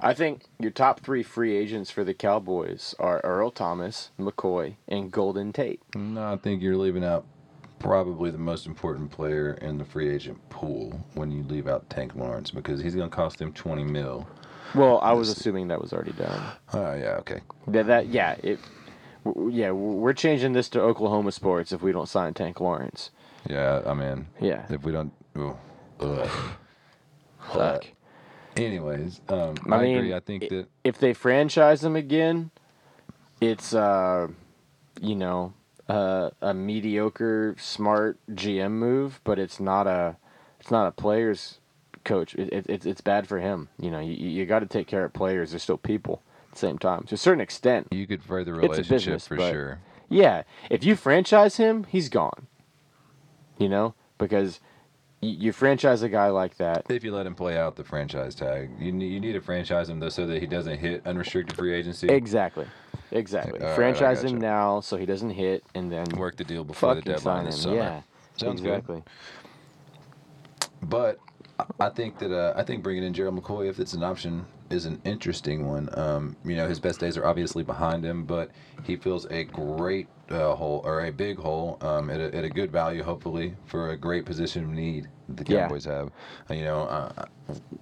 [0.00, 5.12] I think your top three free agents for the Cowboys are Earl Thomas, McCoy, and
[5.12, 5.82] Golden Tate.
[5.94, 7.26] No, I think you're leaving out
[7.80, 12.14] probably the most important player in the free agent pool when you leave out Tank
[12.14, 14.26] Lawrence because he's going to cost them 20 mil.
[14.74, 16.42] Well, I was assuming that was already done.
[16.74, 17.40] Oh, yeah, okay.
[17.68, 18.58] That that yeah it.
[19.24, 23.10] w- Yeah, we're changing this to Oklahoma sports if we don't sign Tank Lawrence.
[23.48, 24.66] Yeah, I mean, Yeah.
[24.68, 25.12] if we don't.
[25.36, 25.56] ooh,
[26.00, 26.28] ugh.
[27.52, 27.86] Fuck.
[28.56, 30.14] Anyways, um, I I, mean, agree.
[30.14, 32.50] I think i- that if they franchise him again,
[33.40, 34.28] it's uh,
[35.00, 35.52] you know,
[35.88, 40.16] uh, a mediocre, smart GM move, but it's not a,
[40.60, 41.60] it's not a players
[42.08, 42.34] coach.
[42.34, 43.68] It, it, it's it's bad for him.
[43.78, 45.50] You know, you you got to take care of players.
[45.50, 47.88] They're still people at the same time to a certain extent.
[47.92, 49.80] you could further relationship business, for sure.
[50.08, 52.46] Yeah, if you franchise him, he's gone.
[53.58, 54.60] You know, because
[55.20, 56.86] you franchise a guy like that.
[56.88, 59.88] If you let him play out the franchise tag, you need, you need to franchise
[59.88, 62.08] him though so that he doesn't hit unrestricted free agency.
[62.08, 62.66] Exactly.
[63.10, 63.60] Exactly.
[63.60, 64.42] All right, franchise him gotcha.
[64.42, 67.76] now so he doesn't hit and then Work the deal before the deadline this summer.
[67.76, 68.02] Yeah.
[68.36, 68.68] Sounds good.
[68.68, 69.02] exactly.
[70.82, 71.18] But
[71.80, 74.86] I- think that uh, I think bringing in Gerald McCoy, if it's an option, is
[74.86, 75.88] an interesting one.
[75.98, 78.50] Um, you know, his best days are obviously behind him, but
[78.84, 82.48] he fills a great uh, hole or a big hole um, at, a, at a
[82.48, 85.62] good value, hopefully, for a great position of need that the Yeah.
[85.62, 86.10] Cowboys have.
[86.50, 87.24] Uh, you know, uh,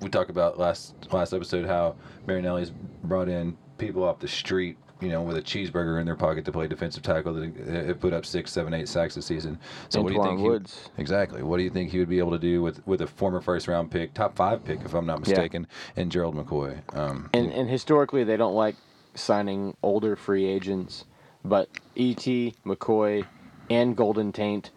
[0.01, 1.97] we talked about last last episode how
[2.27, 2.71] Marinelli's
[3.05, 4.79] brought in people off the street.
[5.01, 8.15] You know, with a cheeseburger in their pocket to play defensive tackle that uh, put
[8.15, 9.59] up six, seven, eight sacks this season.
[9.91, 10.41] So what do you think?
[10.41, 10.89] he- Woods.
[10.97, 11.43] Exactly.
[11.43, 13.69] What do you think he would be able to do with with a former first
[13.69, 15.35] round pick, top five pick, if I'm not Yeah.
[15.35, 15.67] mistaken,
[15.97, 16.79] and Gerald McCoy?
[16.97, 18.77] Um, And and historically they don't like
[19.15, 21.05] signing older free agents,
[21.45, 23.27] but E.T., McCoy,
[23.69, 24.71] and Golden Taint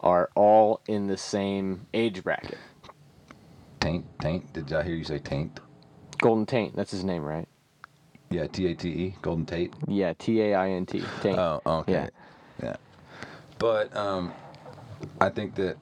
[0.00, 2.58] are all in the same age bracket.
[3.80, 4.52] taint, taint.
[4.52, 5.60] Did I hear you say taint?
[6.20, 7.48] Golden Taint, that's his name, right?
[8.32, 9.72] Yeah, T A T E, Golden Tate.
[9.86, 11.02] Yeah, T A I N T.
[11.24, 11.92] Oh, okay.
[11.92, 12.08] Yeah.
[12.62, 12.76] Yeah.
[13.58, 14.32] But um,
[15.20, 15.76] I think that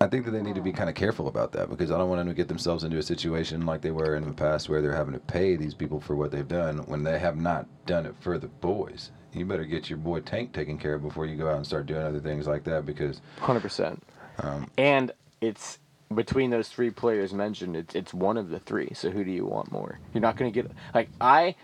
[0.00, 2.08] I think that they need to be kind of careful about that because I don't
[2.08, 4.82] want them to get themselves into a situation like they were in the past where
[4.82, 8.04] they're having to pay these people for what they've done when they have not done
[8.04, 9.10] it for the boys.
[9.32, 11.86] You better get your boy Tank taken care of before you go out and start
[11.86, 14.02] doing other things like that because Hundred percent.
[14.38, 15.78] Um, And it's
[16.14, 17.76] between those three players mentioned.
[17.76, 18.92] It's it's one of the three.
[18.94, 19.98] So who do you want more?
[20.14, 21.54] You're not gonna get like I.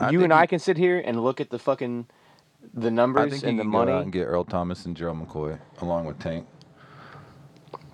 [0.00, 2.06] I you and I can sit here and look at the fucking
[2.74, 3.92] the numbers and the money.
[3.92, 6.46] and get Earl Thomas and Gerald McCoy along with Tank.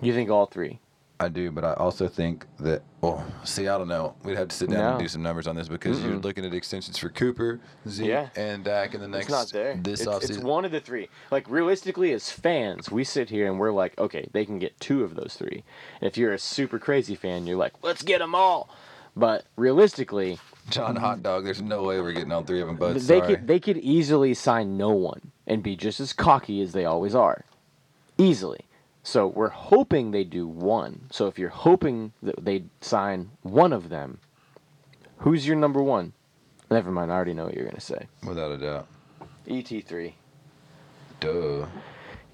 [0.03, 0.81] you think all three?
[1.21, 2.83] I do, but I also think that.
[3.01, 4.15] Well, see, I don't know.
[4.25, 6.55] We'd have to sit down and do some numbers on this because you're looking at
[6.55, 8.29] extensions for Cooper, Zeke, Yeah.
[8.37, 9.77] and Dak in the next it's not there.
[9.83, 10.31] this it's, offseason.
[10.31, 11.09] it's one of the three.
[11.31, 15.03] Like realistically, as fans, we sit here and we're like, okay, they can get two
[15.03, 15.65] of those three.
[16.01, 18.69] If you're a super crazy fan, you're like, let's get them all.
[19.17, 20.39] But realistically,
[20.71, 21.45] John mm, Hot Dog.
[21.45, 22.77] There's no way we're getting all three of them.
[22.77, 23.37] But they sorry.
[23.37, 27.15] could they could easily sign no one and be just as cocky as they always
[27.15, 27.45] are,
[28.17, 28.61] easily.
[29.09, 31.07] So we're hoping they do one.
[31.11, 34.19] So if you're hoping that they sign one of them,
[35.17, 36.13] who's your number one?
[36.71, 37.11] Never mind.
[37.11, 38.07] I already know what you're gonna say.
[38.23, 38.87] without a doubt.
[39.49, 40.17] Et three.
[41.21, 41.65] Duh.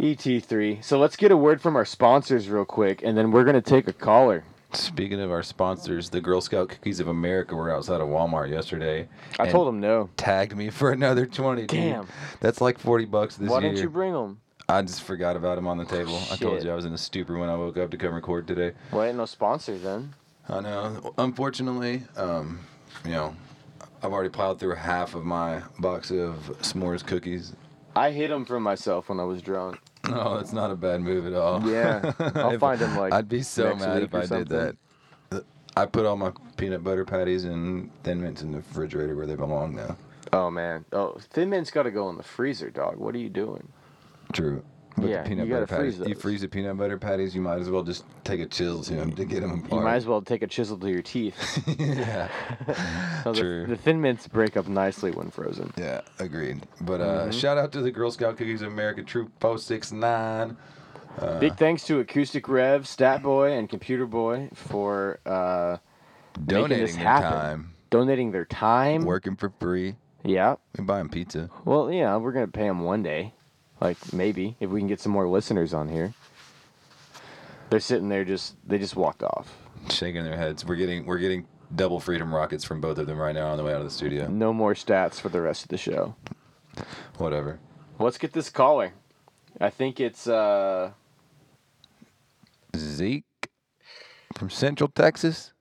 [0.01, 0.83] ET3.
[0.83, 3.87] So let's get a word from our sponsors real quick, and then we're gonna take
[3.87, 4.43] a caller.
[4.73, 9.07] Speaking of our sponsors, the Girl Scout Cookies of America were outside of Walmart yesterday.
[9.39, 10.11] I told them no.
[10.17, 11.69] Tagged me for another twenty.
[11.69, 11.79] dude.
[11.79, 12.09] Damn.
[12.41, 13.69] That's like forty bucks this Why year.
[13.69, 14.41] Why didn't you bring them?
[14.69, 16.17] I just forgot about him on the table.
[16.33, 16.65] I told Shit.
[16.65, 18.73] you I was in a stupor when I woke up to come record today.
[18.93, 20.15] Well, ain't no sponsor then.
[20.49, 21.15] I know.
[21.19, 22.61] Unfortunately, um,
[23.05, 23.37] you know,
[24.03, 27.55] I've already plowed through half of my box of s'mores cookies.
[27.97, 29.79] I hid them from myself when I was drunk.
[30.09, 31.63] No, that's not a bad move at all.
[31.69, 34.77] Yeah, I'll If- them like, I'd be so mad if I did something.
[35.31, 35.45] that.
[35.77, 39.35] I put all my peanut butter patties and thin mints in the refrigerator where they
[39.35, 39.97] belong now.
[40.33, 40.85] Oh man.
[40.93, 42.97] Oh, Thin Mint's got to go in the freezer, dog.
[42.97, 43.69] What are you doing?
[44.35, 44.63] True.
[44.97, 47.35] But Yeah, the peanut you butter gotta freeze patties, you freeze the peanut butter patties,
[47.35, 49.73] you might as well just take a chisel to them to get them apart.
[49.73, 51.35] You might as well take a chisel to your teeth.
[51.79, 52.29] yeah.
[53.25, 53.67] The, True.
[53.67, 55.73] the Thin Mints break up nicely when frozen.
[55.79, 56.63] Yeah, agreed.
[56.83, 57.31] But uh, Mm-hmm.
[57.31, 60.57] shout out to the Girl Scout Cookies of America Troop 469.
[61.19, 61.39] Uh.
[61.41, 65.79] Big thanks to Acoustic Rev, Stat Boy, and Computer Boy for uh,
[66.47, 67.31] Donating their happen.
[67.33, 69.05] time, donating their time.
[69.05, 69.97] working for free.
[70.25, 70.57] Yeah.
[70.79, 71.49] We buy them pizza.
[71.65, 73.33] Well, yeah, we're gonna pay them one day,
[73.81, 76.15] like maybe if we can get some more listeners on here.
[77.71, 79.53] They're sitting there just they just walked off.
[79.91, 80.65] shaking their heads.
[80.65, 83.65] We're getting we're getting double freedom rockets from both of them right now on the
[83.65, 84.29] way out of the studio.
[84.29, 86.15] No more stats for the rest of the show.
[87.19, 87.59] Whatever.
[87.99, 88.93] Let's get this caller.
[89.61, 90.91] I think it's uh
[92.77, 93.25] Zeke
[94.37, 95.53] from Central Texas.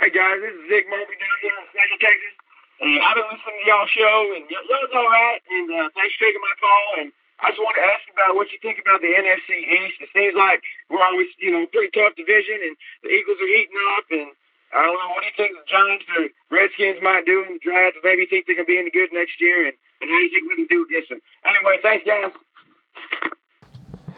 [0.00, 2.34] Hey guys, this is Zeke Moby down here in Central Texas.
[2.80, 5.40] And I've been listening to y'all show, and y- y'all's all right.
[5.52, 6.86] And uh, thanks for taking my call.
[7.04, 7.08] And
[7.44, 10.00] I just want to ask you about what you think about the NFC East.
[10.00, 12.74] It seems like we're always, you know, pretty tough division, and
[13.04, 14.06] the Eagles are heating up.
[14.10, 14.28] And
[14.72, 17.62] I don't know, what do you think the Giants or Redskins might do in the
[17.62, 18.00] draft?
[18.00, 20.32] Maybe you think they can be any good next year, and, and how do you
[20.32, 21.20] think we can do against them?
[21.44, 22.32] Anyway, thanks, guys.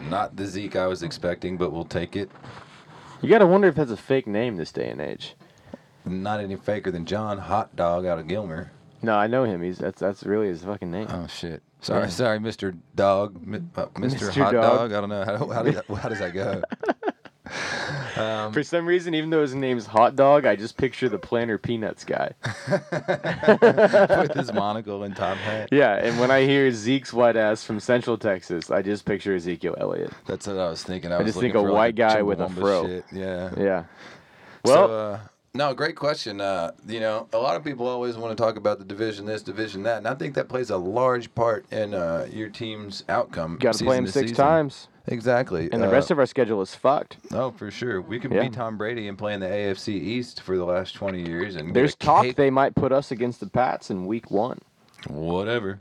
[0.06, 2.30] Not the Zeke I was expecting, but we'll take it.
[3.22, 5.34] you gotta wonder if that's a fake name this day and age.
[6.04, 8.72] Not any faker than John Hot Dog out of Gilmer.
[9.02, 9.62] No, I know him.
[9.62, 11.06] He's that's that's really his fucking name.
[11.10, 11.62] Oh shit.
[11.80, 12.08] Sorry, Yeah.
[12.08, 12.76] sorry, Mr.
[12.94, 14.30] Dog, Mi- uh, Mr.
[14.30, 14.42] Mr.
[14.42, 14.62] Hot Dog.
[14.62, 14.92] Dog.
[14.92, 16.62] I don't know how, how, does, that, how does that go.
[18.22, 21.58] um, For some reason, even though his name's Hot Dog, I just picture the Planters
[21.60, 22.32] Peanuts guy.
[22.70, 25.70] with his monocle and top hat.
[25.72, 29.74] Yeah, and when I hear Zeke's white ass from Central Texas, I just picture Ezekiel
[29.78, 30.12] Elliott.
[30.26, 31.10] That's what I was thinking.
[31.10, 32.86] I, was just looking think a for, like, white guy with a Chumbawamba fro.
[32.86, 33.04] Shit.
[33.12, 33.50] Yeah.
[33.58, 33.84] Yeah.
[34.64, 35.20] Well, so, uh,
[35.54, 36.40] no, great question.
[36.40, 39.42] Uh, you know, a lot of people always want to talk about the division this,
[39.42, 43.58] division that, and I think that plays a large part in uh, your team's outcome.
[43.60, 44.36] got to play him six season.
[44.36, 45.68] times, Exactly.
[45.70, 47.18] and the rest of our schedule is fucked.
[47.32, 48.00] Oh, for sure.
[48.00, 48.42] We could Yeah.
[48.44, 51.56] be Tom Brady and play in the AFC East for the last 20 years.
[51.56, 54.58] and There's talk they might put us against the Pats in Week One.
[55.08, 55.78] Whatever.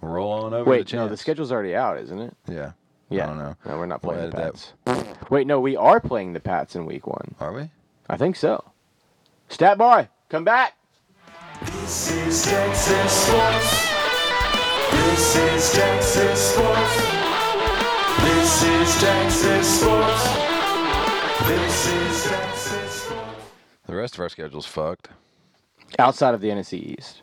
[0.00, 2.34] Roll on over Wait, the no, the schedule's already out, isn't it?
[2.48, 2.72] Yeah.
[3.08, 3.24] Yeah.
[3.24, 3.56] I don't know.
[3.66, 5.30] No, we're not We'll playing the edit Pats.
[5.30, 7.34] Wait, no, we are playing the Pats in Week One.
[7.38, 7.70] Are we?
[8.08, 8.64] I think so.
[9.48, 10.74] Stat boy, come back.
[11.62, 13.86] This is Texas sports.
[14.92, 16.96] This is Texas sports.
[18.22, 20.24] This is Texas sports.
[21.46, 23.50] This is Texas sports.
[23.86, 25.08] The rest of our schedule's fucked.
[25.98, 27.22] outside of the NFC East.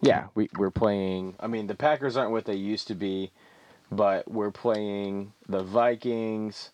[0.00, 1.34] Yeah, we we're playing.
[1.40, 3.32] I mean, the Packers aren't what they used to be,
[3.90, 6.70] but we're playing the Vikings.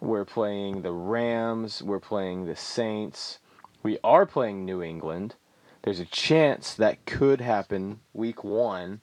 [0.00, 1.82] We're playing the Rams.
[1.82, 3.38] We're playing the Saints.
[3.82, 5.34] We are playing New England.
[5.82, 9.00] There's a chance that could happen week one.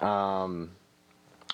[0.00, 0.70] Um,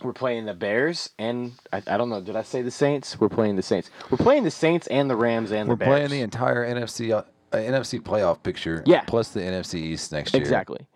[0.02, 2.20] we're playing the Bears, and I, I don't know.
[2.20, 3.18] Did I say the Saints?
[3.18, 3.90] We're playing the Saints.
[4.10, 5.88] We're playing the Saints and the Rams and the Bears.
[5.88, 7.22] We're the playing the entire NFC uh,
[7.52, 8.82] NFC playoff picture.
[8.86, 9.02] Yeah.
[9.06, 10.42] Plus the NFC East next year.
[10.42, 10.86] exactly,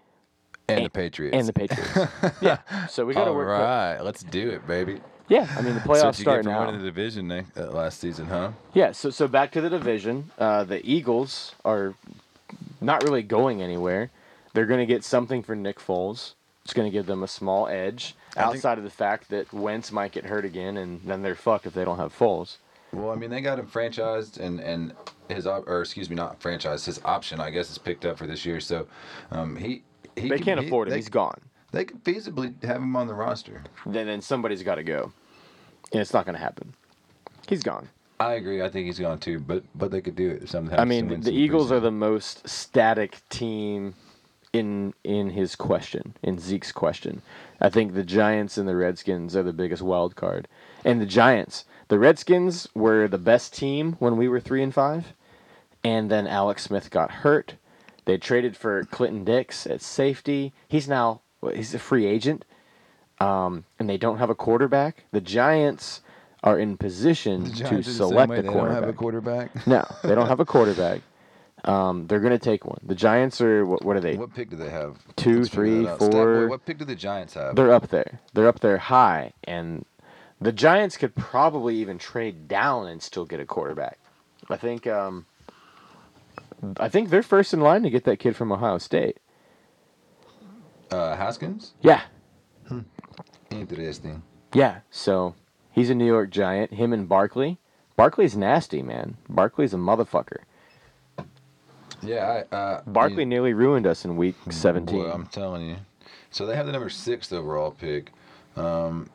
[0.69, 1.35] And, the Patriots.
[1.35, 1.99] and the Patriots.
[2.43, 2.59] yeah.
[2.89, 3.49] So we got to All work.
[3.49, 5.01] right, let's do it, baby.
[5.31, 6.67] Yeah, I mean the so playoffs what you get start from now.
[6.67, 8.51] winning the division next, uh, last season, huh?
[8.75, 10.31] Yeah, so so back to the division.
[10.39, 11.95] Uh, the Eagles are
[12.81, 14.11] not really going anywhere.
[14.53, 16.35] They're going to get something for Nick Foles.
[16.65, 19.53] It's going to give them a small edge I think- outside of the fact that
[19.53, 22.57] Wentz might get hurt again, and then they're fucked if they don't have Foles.
[22.93, 24.95] Well, I mean, they got him franchised, and and
[25.29, 26.87] his op- or excuse me, not franchised.
[26.87, 28.59] His option, I guess, is picked up for this year.
[28.59, 28.89] So,
[29.31, 29.83] um, he
[30.17, 30.91] he They can't he- afford him.
[30.91, 31.41] They, He's gone.
[31.73, 33.63] They could feasibly have him on the roster.
[33.87, 35.13] Then then somebody's got to go,
[35.93, 36.75] and it's not going to happen.
[37.49, 37.89] He's gone.
[38.21, 38.63] I agree.
[38.63, 40.49] I think he's gone too, but but they could do it.
[40.49, 40.79] Sometimes.
[40.79, 43.95] I mean, the Eagles are the most static team
[44.53, 47.23] in in his question, in Zeke's question.
[47.61, 50.49] I think the Giants and the Redskins are the biggest wild card.
[50.85, 55.13] And the Giants, the Redskins were the best team when we were 3 and 5,
[55.85, 57.55] and then Alex Smith got hurt.
[58.05, 60.53] They traded for Clinton Dix at safety.
[60.69, 61.23] He's now
[61.55, 62.45] he's a free agent.
[63.21, 65.05] Um, and they don't have a quarterback.
[65.13, 66.01] The Giants
[66.43, 69.53] are in position to Giants are the same select a They don't have a quarterback.
[69.53, 69.67] quarterback.
[69.67, 71.03] No, they don't have a quarterback.
[71.65, 72.79] Um, they're gonna take one.
[72.83, 73.85] The Giants are what?
[73.85, 74.17] What are they?
[74.17, 74.97] What pick do they have?
[75.17, 76.01] Two, Let's three, that out.
[76.01, 77.55] Stat boy, what pick do the Giants have?
[77.57, 78.21] They're up there.
[78.33, 79.85] They're up there high, and
[80.41, 83.99] the Giants could probably even trade down and still get a quarterback.
[84.49, 84.87] I think.
[84.87, 85.27] Um,
[86.79, 89.19] I think they're first in line to get that kid from Ohio State.
[90.91, 91.75] uh, Haskins.
[91.83, 92.01] Yeah,
[93.51, 94.23] Interesting.
[94.55, 94.81] yeah.
[94.91, 95.35] So
[95.73, 96.73] he's a New York Giant.
[96.75, 97.59] Him and Barkley.
[97.97, 99.17] Barkley's nasty, man.
[99.29, 100.39] Barkley's a motherfucker.
[102.03, 105.03] Yeah, I, uh, Barkley you- nearly ruined us in Week 17.
[105.03, 105.77] Boy, I'm telling you.
[106.31, 108.11] So they have the number six overall pick.
[108.57, 109.11] Um,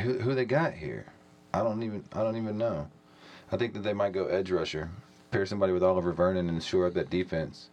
[0.00, 1.06] who who they got here?
[1.52, 2.88] I don't even I don't even know.
[3.50, 4.90] I think that they might go edge rusher,
[5.32, 7.70] pair somebody with Oliver Vernon and shore up that defense,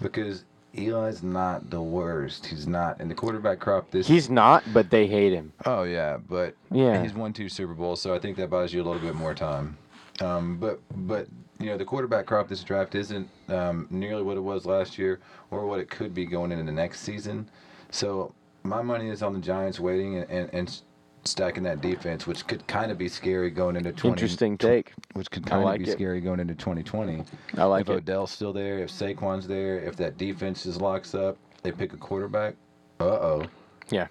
[0.00, 2.46] because Eli's not the worst.
[2.46, 4.06] He's not in the quarterback crop this.
[4.06, 5.52] He's not, but they hate him.
[5.64, 7.02] Oh yeah, but Yeah.
[7.02, 9.34] he's won two Super Bowls, so I think that buys you a little bit more
[9.34, 9.76] time.
[10.20, 11.26] Um, but but
[11.58, 15.20] you know the quarterback crop this draft isn't um, nearly what it was last year
[15.50, 17.48] or what it could be going into the next season.
[17.90, 20.80] So my money is on the Giants waiting and, and, and
[21.28, 24.92] stacking that defense, which could kind of be scary going into 20, Interesting take.
[25.14, 25.92] which could kind of like be it.
[25.92, 27.24] scary going into 2020.
[27.56, 27.92] I like if it.
[27.98, 31.96] Odell's still there, if Saquon's there, if that defense just locks up, they pick a
[31.96, 32.54] quarterback.
[33.00, 33.46] Uh oh.
[33.90, 34.08] Yeah.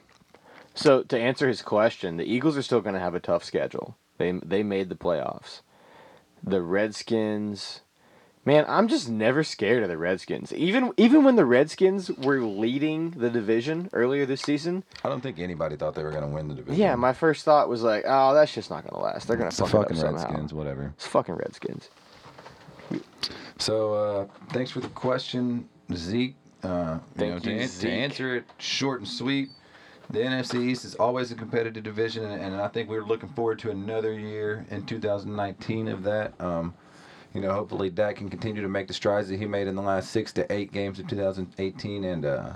[0.76, 3.97] So to answer his question, the Eagles are still going to have a tough schedule.
[4.18, 5.61] They they made the playoffs.
[6.43, 7.82] The Redskins,
[8.47, 10.53] man, I'm just never scared of the Redskins.
[10.53, 15.37] Even even when the Redskins were leading the division earlier this season, I don't think
[15.37, 16.79] anybody thought they were going to win the division.
[16.79, 19.27] yeah, my first thought was like, oh, that's just not going to last.
[19.27, 20.23] They're going to It's the fuck it fucking up somehow.
[20.23, 20.93] Redskins, whatever.
[20.95, 21.89] It's fucking Redskins.
[23.59, 26.35] So, uh, thanks for the question, Zeke.
[26.63, 27.89] Uh, Thank know, to, you, an- Zeke.
[27.89, 29.49] to answer it short and sweet,
[30.09, 33.59] the NFC East is always a competitive division, and, and I think we're looking forward
[33.59, 36.39] to another year in 2019 of that.
[36.39, 36.73] Um,
[37.38, 39.81] you know, hopefully Dak can continue to make the strides that he made in the
[39.83, 42.53] last six to eight games of 2018 and uh,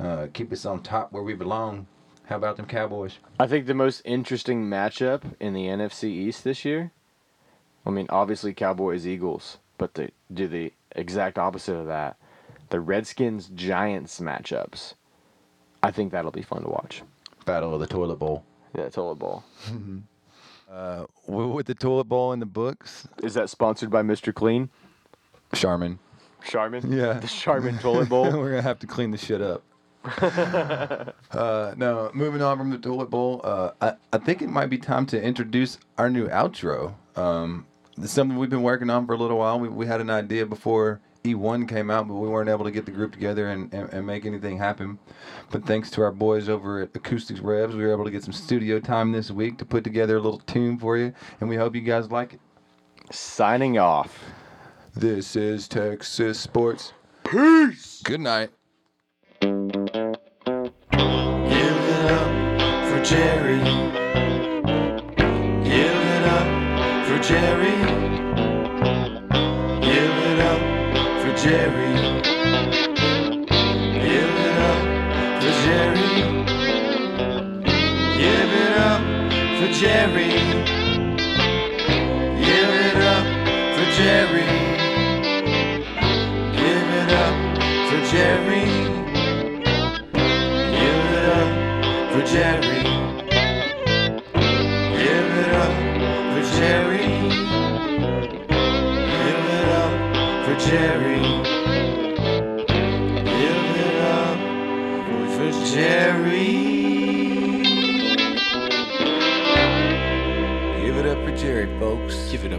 [0.00, 1.86] uh, keep us on top where we belong.
[2.24, 3.18] How about them Cowboys?
[3.38, 6.92] I think the most interesting matchup in the NFC East this year.
[7.84, 12.16] I mean, obviously Cowboys Eagles, but to do the exact opposite of that,
[12.70, 14.94] the Redskins Giants matchups.
[15.82, 17.02] I think that'll be fun to watch.
[17.44, 18.46] Battle of the Toilet Bowl.
[18.74, 19.44] Yeah, toilet bowl.
[20.72, 24.32] Uh, with the toilet bowl in the books, Is that sponsored by Mr.
[24.32, 24.70] Clean?
[25.54, 25.98] Charmin.
[26.44, 26.90] Charmin?
[26.90, 27.14] Yeah.
[27.14, 28.24] The Charmin toilet bowl.
[28.32, 29.62] We're gonna have to clean the shit up.
[31.30, 33.42] uh, no, moving on from the toilet bowl.
[33.44, 36.94] Uh, I, I think it might be time to introduce our new outro.
[37.16, 37.66] Um,
[37.96, 39.60] this is something we've been working on for a little while.
[39.60, 42.84] We, we had an idea before E1 came out, but we weren't able to get
[42.84, 44.98] the group together and, and, and make anything happen.
[45.50, 48.32] But thanks to our boys over at Acoustics Revs, we were able to get some
[48.32, 51.74] studio time this week to put together a little tune for you, and we hope
[51.74, 52.40] you guys like it.
[53.10, 54.18] Signing off.
[54.94, 56.92] This is Texas Sports.
[57.24, 58.02] Peace.
[58.02, 58.50] Good night.
[79.82, 80.41] Jerry.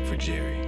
[0.03, 0.62] For Jerry.